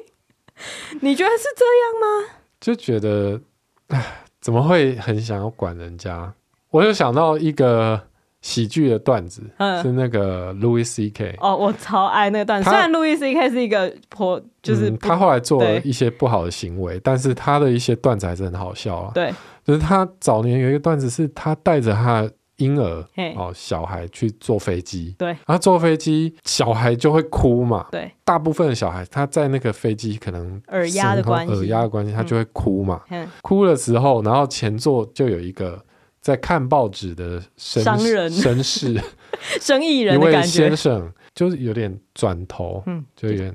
[1.00, 2.34] 你觉得是这样吗？
[2.60, 3.40] 就觉得，
[3.88, 6.32] 哎，怎么会很想要管人家？
[6.70, 8.08] 我就想到一个。
[8.44, 11.34] 喜剧的段子、嗯、是那个 Louis C.K.
[11.40, 12.68] 哦，我超爱那个段子。
[12.68, 13.48] 虽然 Louis C.K.
[13.48, 19.12] 是一个颇就是、嗯、他后来做了一些不好的行为，但是他的一些段子还是很好笑啊。
[19.14, 19.32] 对，
[19.64, 23.02] 就是他早年有一个段子，是他带着他的婴儿
[23.34, 35.82] 哦小孩去坐飞机，对，然后坐飞机小孩就会哭嘛，对，大部分的小孩他在那个飞机可能耳压的关系，耳压的关系他就会哭嘛，嗯、哭的时候，然后前座就有一个。
[36.24, 38.98] 在看报纸的绅商人绅士，
[39.60, 43.54] 生意人的感觉，先生就是有点转头，嗯，就有点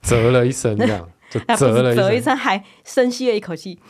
[0.00, 3.80] 啧了一声，这样就啧了一声，一声还深吸了一口气。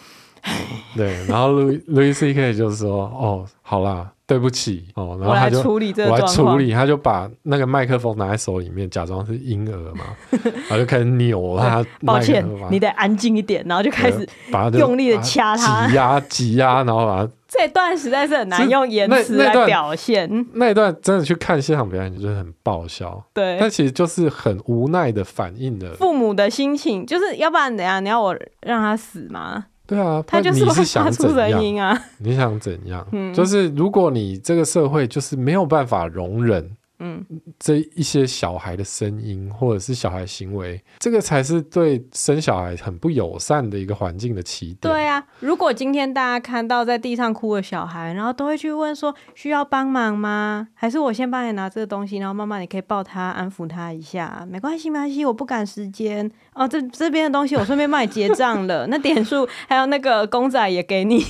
[0.97, 2.55] 对，然后路易路易 C.K.
[2.55, 11.85] 就是说：“哦， 好啦。”对不起哦，然后他就我来处理这个，我来处理，他就把那个麦克风拿在手里面，假装是婴儿嘛，然后就开始扭他。
[12.05, 14.29] 抱歉，你得安静一点，然后就开始
[14.77, 17.33] 用力的掐他，挤压挤压，然后把他。
[17.49, 20.47] 这段实在是很难用言辞来表现。
[20.55, 23.25] 那一段真的去看现场表演，就是很爆笑。
[23.33, 28.05] 对，但其实就是很无奈的反应的父母的心情，就是要不然怎样？
[28.05, 29.67] 你要我让他死吗？
[29.87, 31.97] 对啊，他就是会发出声音啊。
[32.19, 33.07] 你想怎样？
[33.13, 36.77] 嗯，就是如果你这个社会就是没有办法容忍。
[36.99, 37.25] 嗯，
[37.59, 44.79] 这一些小孩的声音，或者是小孩行为，这个才是对生小孩很不友善的一个环境的起点。
[44.81, 50.69] 对啊，如果今天大家看到在地上哭的小孩，然后都会去问说需要帮忙吗？
[50.73, 56.67] 还是我先帮你拿这个东西，然后妈妈你可以抱他安抚他一下，没关系没关系，我不赶时间哦。
[56.67, 61.23] 这这边的东西我顺便帮你结账了，那点数还有那个公仔也给你。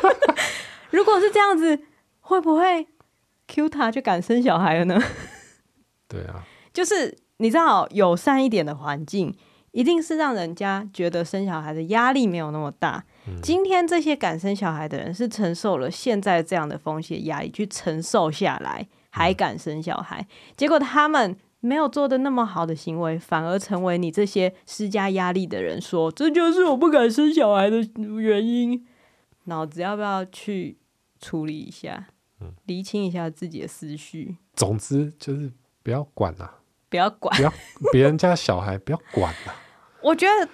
[0.90, 1.78] 如果是这样子，
[2.20, 2.86] 会不会
[3.48, 5.02] ？Q 他就敢生小孩了呢？
[6.06, 9.34] 对啊，就是你知道，友善一点的环境，
[9.72, 13.04] 一定是让人家觉得生小孩的压力没有那么大。
[13.26, 20.26] 嗯、今天这些敢生小孩的人，是承受了现在这样的风险压力去承受下来，还敢生小孩，嗯、
[20.56, 27.78] 结果他们没有做的那么好的行为，反而成为你这些施加压力的人说，这就是我不敢生小孩的
[28.20, 28.86] 原因。
[29.44, 30.78] 脑子要不要去
[31.20, 32.08] 处理一下？
[32.66, 34.36] 厘清一下自己的思绪。
[34.54, 35.50] 总之就是
[35.82, 36.54] 不要管啦，
[36.88, 37.52] 不要管，不要
[37.92, 39.54] 别人家小孩不要管啦。
[40.02, 40.48] 我觉得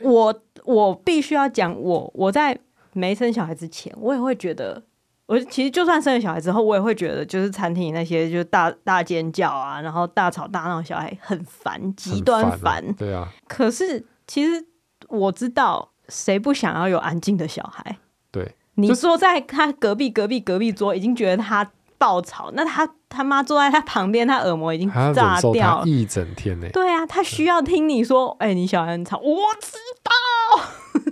[0.00, 2.58] 我我必须要讲，我我在
[2.92, 4.82] 没生小孩之前，我也会觉得，
[5.26, 12.94] 我其实就算生了小孩之后，我也会觉得，就是餐厅里那些就是大大尖叫啊，然后大吵大闹，小孩很烦，极端烦。
[12.94, 13.32] 对啊。
[13.46, 14.66] 可是其实
[15.08, 17.98] 我知道，谁不想要有安静的小孩？
[18.30, 18.54] 对。
[18.80, 21.68] 你坐在他隔壁隔壁隔壁桌，已经觉得他
[21.98, 26.68] 爆吵，那他他妈坐在他旁边，他耳膜已经炸掉一整天呢。
[26.72, 29.72] 对啊，他需要听你说，哎、欸，你小孩很吵，我知
[30.04, 30.12] 道，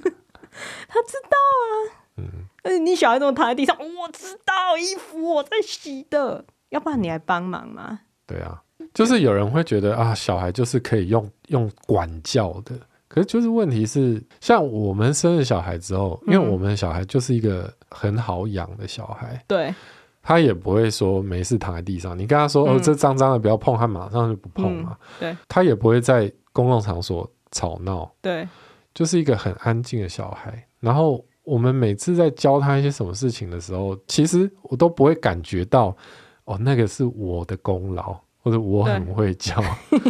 [0.89, 1.37] 他知道
[1.67, 2.23] 啊，
[2.62, 3.77] 嗯，你小孩怎么躺在地上？
[3.77, 8.01] 我知道，衣服我在洗的，要不然你来帮忙吗？
[8.27, 8.62] 对啊，
[8.95, 12.79] 就是有人会觉得啊，小孩就是可以用用管教的。
[13.17, 19.75] 可是就是问题是，像我们生了小孩之后，因为我们的小孩就是一个很好养的小孩，对，
[20.23, 28.47] 他也不会说没事躺在地上，你跟他说哦，这脏脏的不要碰，他马上就不碰嘛，对，他也不会在公共场所吵闹，对，
[28.93, 30.62] 就是一个很安静的小孩。
[30.81, 35.97] 然后我们每次在教他一些什么事情的时候，其实我都不会感觉到
[36.45, 38.14] 哦，那个是我的功劳。
[38.47, 39.61] 或者我很会教，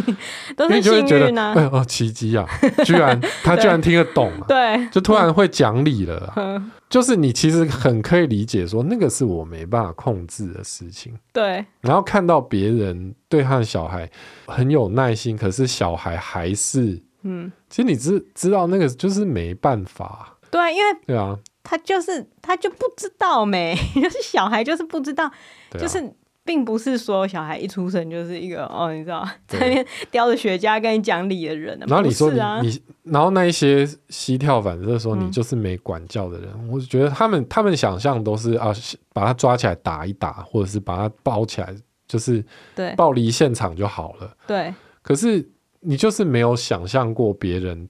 [0.55, 1.55] 都是幸运呢。
[1.57, 2.45] 哎哦，奇迹啊！
[2.85, 6.61] 居然 他居然听得懂，对，就突然会讲理了。
[6.87, 11.17] 就是你其实很可以理解，说那个是我没办法控制的事情。
[11.33, 11.65] 对。
[11.81, 14.07] 然后看到别人对他的小孩
[14.45, 20.37] 很有耐心，可是小孩还是嗯，其实你知知道那个就是没办法。
[20.51, 25.31] 对，因为对啊，他就是他就不知道没，就是小孩就是不知道，
[25.79, 26.13] 就是。
[26.47, 31.77] 并不是所有小孩一出生就是一个哦，你知道，在那边叼着雪茄跟你讲理的人。
[31.81, 38.71] 然后你说你，啊、你，然后那一些膝跳反射说你就是没管教的人，嗯、我就觉得他们他们想象都是啊，
[39.11, 41.75] 把他抓起来打一打，或者是把他包起来，
[42.07, 42.41] 就是
[42.73, 44.33] 对，抱离现场就好了。
[44.47, 44.73] 对。
[45.01, 45.45] 可是
[45.81, 47.89] 你就是没有想象过别人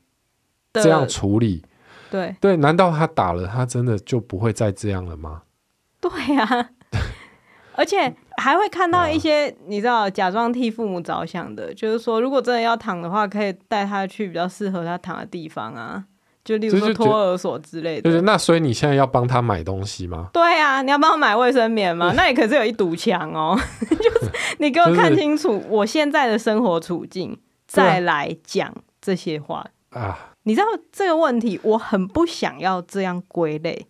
[0.74, 1.64] 这样处理。
[2.10, 2.36] 对。
[2.42, 5.44] 对，难道他打了他真的就不会再这样了吗？
[6.02, 6.70] 对呀、啊。
[7.78, 8.12] 而且
[8.42, 16.04] 还会看到一些你知道假装替父母着想的，就是说如果真的要躺的话，可以带他去比较适合他躺的地方啊。
[16.44, 20.30] 就例如说托儿所之类的，就是那所以你现在要帮他买东西吗？
[20.32, 22.14] 对啊，你要帮我买卫生棉吗？
[22.16, 23.54] 那你可是有一堵墙哦，
[23.90, 30.34] 就是你给我看清楚我现在的生活处境，再来讲这些话啊。
[30.44, 33.86] 你知道这个问题，我很不想要这样归类，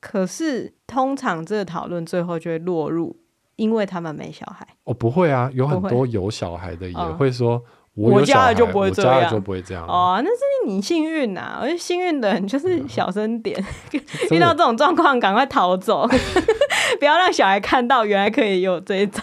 [0.00, 3.14] 可是通常这个讨论最后就会落入，
[3.58, 4.66] 因为他们没小孩。
[4.84, 7.62] 哦，不会啊，有很多有小孩的也会说。
[7.94, 10.20] 我家的就不会这样，就不会这样哦。
[10.24, 13.60] 那是你幸运呐，而且幸运的人就是小声点，
[13.92, 14.00] 嗯、
[14.30, 16.06] 遇到这种状况赶快逃走，
[17.00, 19.20] 不要让小孩看到原来可以有这一招。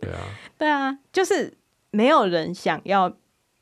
[0.00, 0.18] 对啊，
[0.56, 1.52] 对啊，就是
[1.90, 3.12] 没有人想要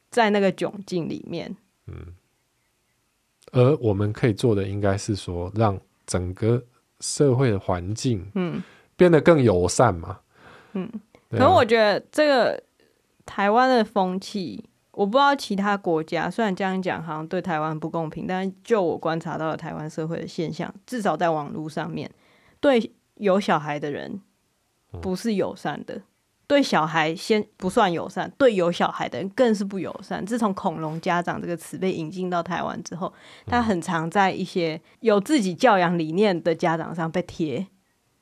[0.09, 1.57] 在那个窘境里面。
[1.88, 2.14] 嗯，
[3.51, 5.76] 而我们可以做的应该是说，让
[6.07, 6.62] 整个
[7.01, 8.62] 社会的环境嗯
[8.99, 10.18] 变得更友善嘛。
[10.74, 10.86] 嗯，
[11.30, 12.62] 可能我觉得这个。
[13.30, 16.30] 台湾的风气，我不知道其他国家。
[16.30, 22.11] 虽然这样讲好像对台湾不公平，但是就我观察到的台湾社会的现象，至少在网络上面，
[22.59, 24.18] 对有小孩的人
[25.03, 26.01] 不是友善的，
[26.46, 30.24] 对小孩先不算友善，对有小孩的人更是不友善。
[30.24, 33.12] 自从“恐龙家长”这个词被引进到台湾之后，
[33.44, 37.66] 他很常在一些有自己教养理念的家长上被贴。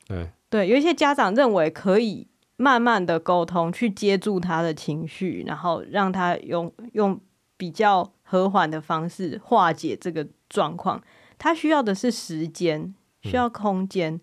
[0.08, 2.28] 对，对，有一些家长认为可以。
[2.58, 7.20] 慢慢的沟通，去接住他的情绪，然后让他用用
[7.58, 11.02] 比较和缓的方式化解这个状况。
[11.36, 14.20] 他需要的是时间，需要空间，嗯、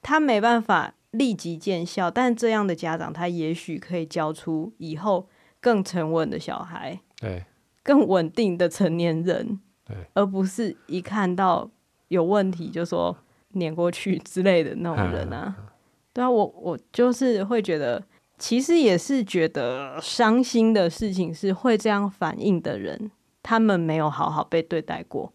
[0.00, 2.10] 他没办法立即见效。
[2.10, 5.28] 但这样的家长，他也许可以教出以后
[5.60, 7.44] 更沉稳的小孩，对，
[7.84, 11.70] 更稳定的成年人，对，而不是一看到
[12.08, 13.14] 有问题就说
[13.52, 15.54] 撵过去之类的那种人啊。
[15.58, 15.64] 嗯
[16.14, 18.02] 对啊，我我就是会觉得，
[18.36, 23.10] 其实也是觉得伤心的事情是会这样反应的人，
[23.42, 25.32] 他们没有好好被对待过。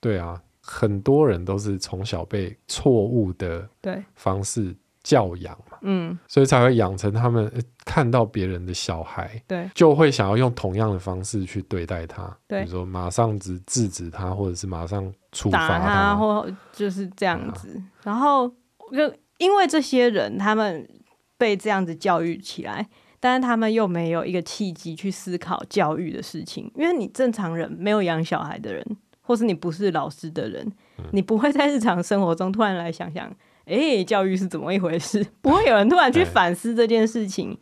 [0.00, 7.50] 对啊，很多人都是从小被错误的对方式教养嘛，嗯，所以才会养成他们
[7.84, 18.48] 看到别人的小孩，对，就会想要用同样的方式去对待他，对，比如说马上制制止他，或者是马上处罚他，他，或就是这样子，啊、然后
[18.92, 19.12] 就。
[19.38, 20.88] 因为这些人，他们
[21.36, 22.86] 被这样子教育起来，
[23.18, 26.70] 但是他们又没有一个契机去思考教育的事情。
[26.76, 28.86] 因为你正常人没有养小孩的人，
[29.20, 30.72] 或是你不是老师的人，
[31.10, 33.28] 你不会在日常生活中突然来想想，
[33.64, 35.26] 哎、欸，教育是怎么一回事？
[35.40, 37.58] 不会有人突然去反思这件事情。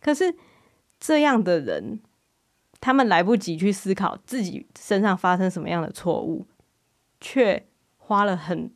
[0.00, 0.34] 可是
[0.98, 2.00] 这样的人，
[2.80, 6.46] 他们来不及去思考自己身上发生什么样的错误，
[7.20, 8.70] 却花了很。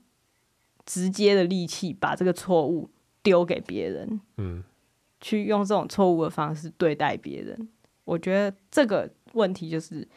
[0.91, 2.89] 直接的力气把这个错误
[3.23, 4.65] 丢给别人，嗯，
[5.21, 7.69] 去用这种错误的方式对待别人，
[8.07, 10.09] 我觉得这个问题就是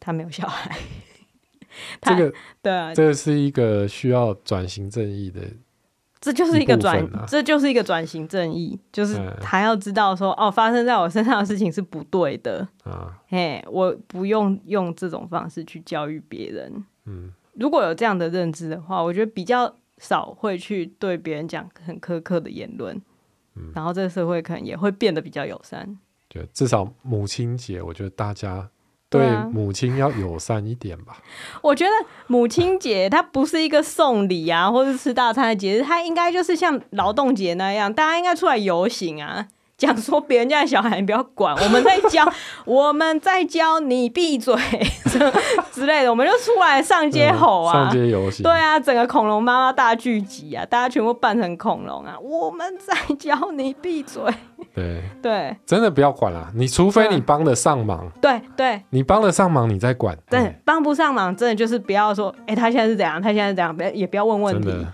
[0.00, 0.74] 他没有小孩，
[2.00, 2.32] 这个
[2.62, 5.42] 对啊，这个是一个需要转型正义的，
[6.20, 19.74] 这就是一个转，这就是一个转型正义，就是他要知道说，哦，发生在我身上的事情是不对的啊，嘿，我不用用这种方式去教育别人，嗯，如果有这样的认知的话，我觉得比较。
[19.98, 22.94] 少会去对别人讲很苛刻的言论，
[23.54, 25.98] 嗯，然后这个社会可能也会变得比较友善。
[26.28, 28.68] 就至少母亲节，我觉得大家
[29.08, 31.18] 对母亲要友善一点吧。
[31.62, 31.92] 我觉得
[32.26, 39.46] 母亲节它不是一个送礼啊，或是吃大餐的节日，它应该就是像劳动节那样，大家应该出来游行啊。
[39.78, 42.26] 讲说别人家的小孩，你不要管，我们在教，
[42.64, 44.56] 我们在教你闭嘴
[45.70, 54.22] 之类的，我们就出来上街吼啊，上街游行，对啊，整个恐龙妈妈大聚集啊，大家全部扮成恐龙啊，我们在教你闭嘴，
[54.76, 55.02] 对。
[55.20, 64.86] 对，真的不要管了，你除非你帮得上忙，对对，你帮得上忙，你再管，对，帮不上忙，真的就是不要说，哎，他现在是怎样，他现在是怎样，别也不要问问题。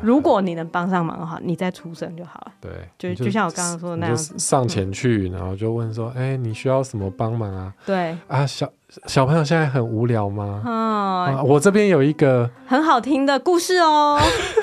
[0.00, 2.52] 如果你能帮上忙的话，你再出声就好了。
[2.60, 4.14] 对，就就像我刚刚说的那样。
[4.14, 8.16] 子，上前去，然后就问说：“哎，你需要什么帮忙啊？”对。
[8.28, 8.70] 啊，小
[9.06, 10.62] 小朋友现在很无聊吗？
[10.64, 14.20] 嗯，我这边有一个很好听的故事哦。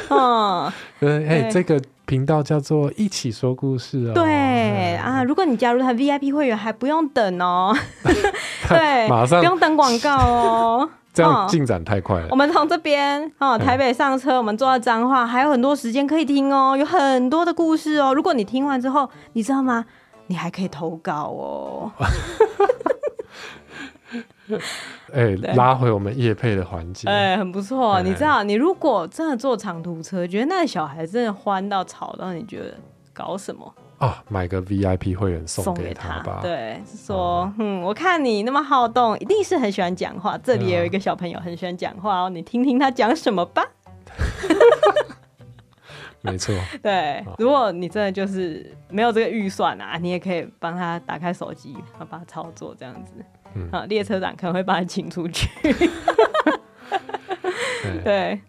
[0.09, 4.13] 嗯， 对，哎，这个频道叫做一起说故事哦。
[4.15, 7.71] 对啊，如果你加入他 VIP 会员，还不用等哦。
[8.67, 10.89] 对，马上不用等广告哦。
[11.13, 12.25] 这样进展太快了。
[12.25, 18.11] 哦、我们从这边哦，台北上车，我们坐到彰化，还有很多时间可以听哦，有很多的故事哦。
[18.11, 19.85] 如果你听完之后，你知道吗？
[20.25, 21.91] 你还可以投稿哦。
[25.13, 28.01] 哎，拉回我们业配的环节，哎，很不错。
[28.01, 32.73] 你知道，你如果真的坐长途车，觉得那个小孩真的欢到吵到你觉得
[33.13, 33.73] 搞什么？
[33.99, 36.39] 啊，买个 VIP 会员送给他吧。
[36.41, 40.37] 对，是说，嗯，我看你那么好动，一定是很喜欢讲话。
[40.37, 43.65] 这里也有一个小朋友很喜欢讲话哦，你听听他讲什么吧。
[46.21, 46.55] 没错。
[46.81, 53.13] 对，如果你真的就是没有这个预算啊，你也可以帮他打开手机，然后帮他操作这样子。
[53.55, 53.69] 嗯。
[53.71, 55.47] 啊，列车长可能会把你请出去。
[58.03, 58.39] 对。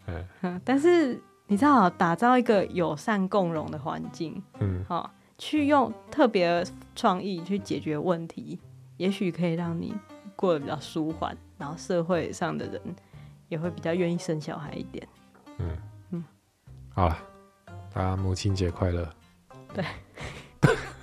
[0.42, 0.60] 嗯。
[0.64, 5.10] 但是你知道，打造一个友善共融的环境，嗯，好。
[5.38, 6.62] 去用特别
[6.94, 8.60] 创意去解决问题，
[8.98, 9.94] 也许可以让你
[10.36, 12.78] 过得比较舒缓，然后社会上的人
[13.48, 15.08] 也会比较愿意生小孩一点。
[15.56, 15.70] 嗯
[16.10, 16.24] 嗯，
[16.90, 17.16] 好了，
[17.90, 19.08] 大家母亲节快乐。
[19.72, 19.82] 对。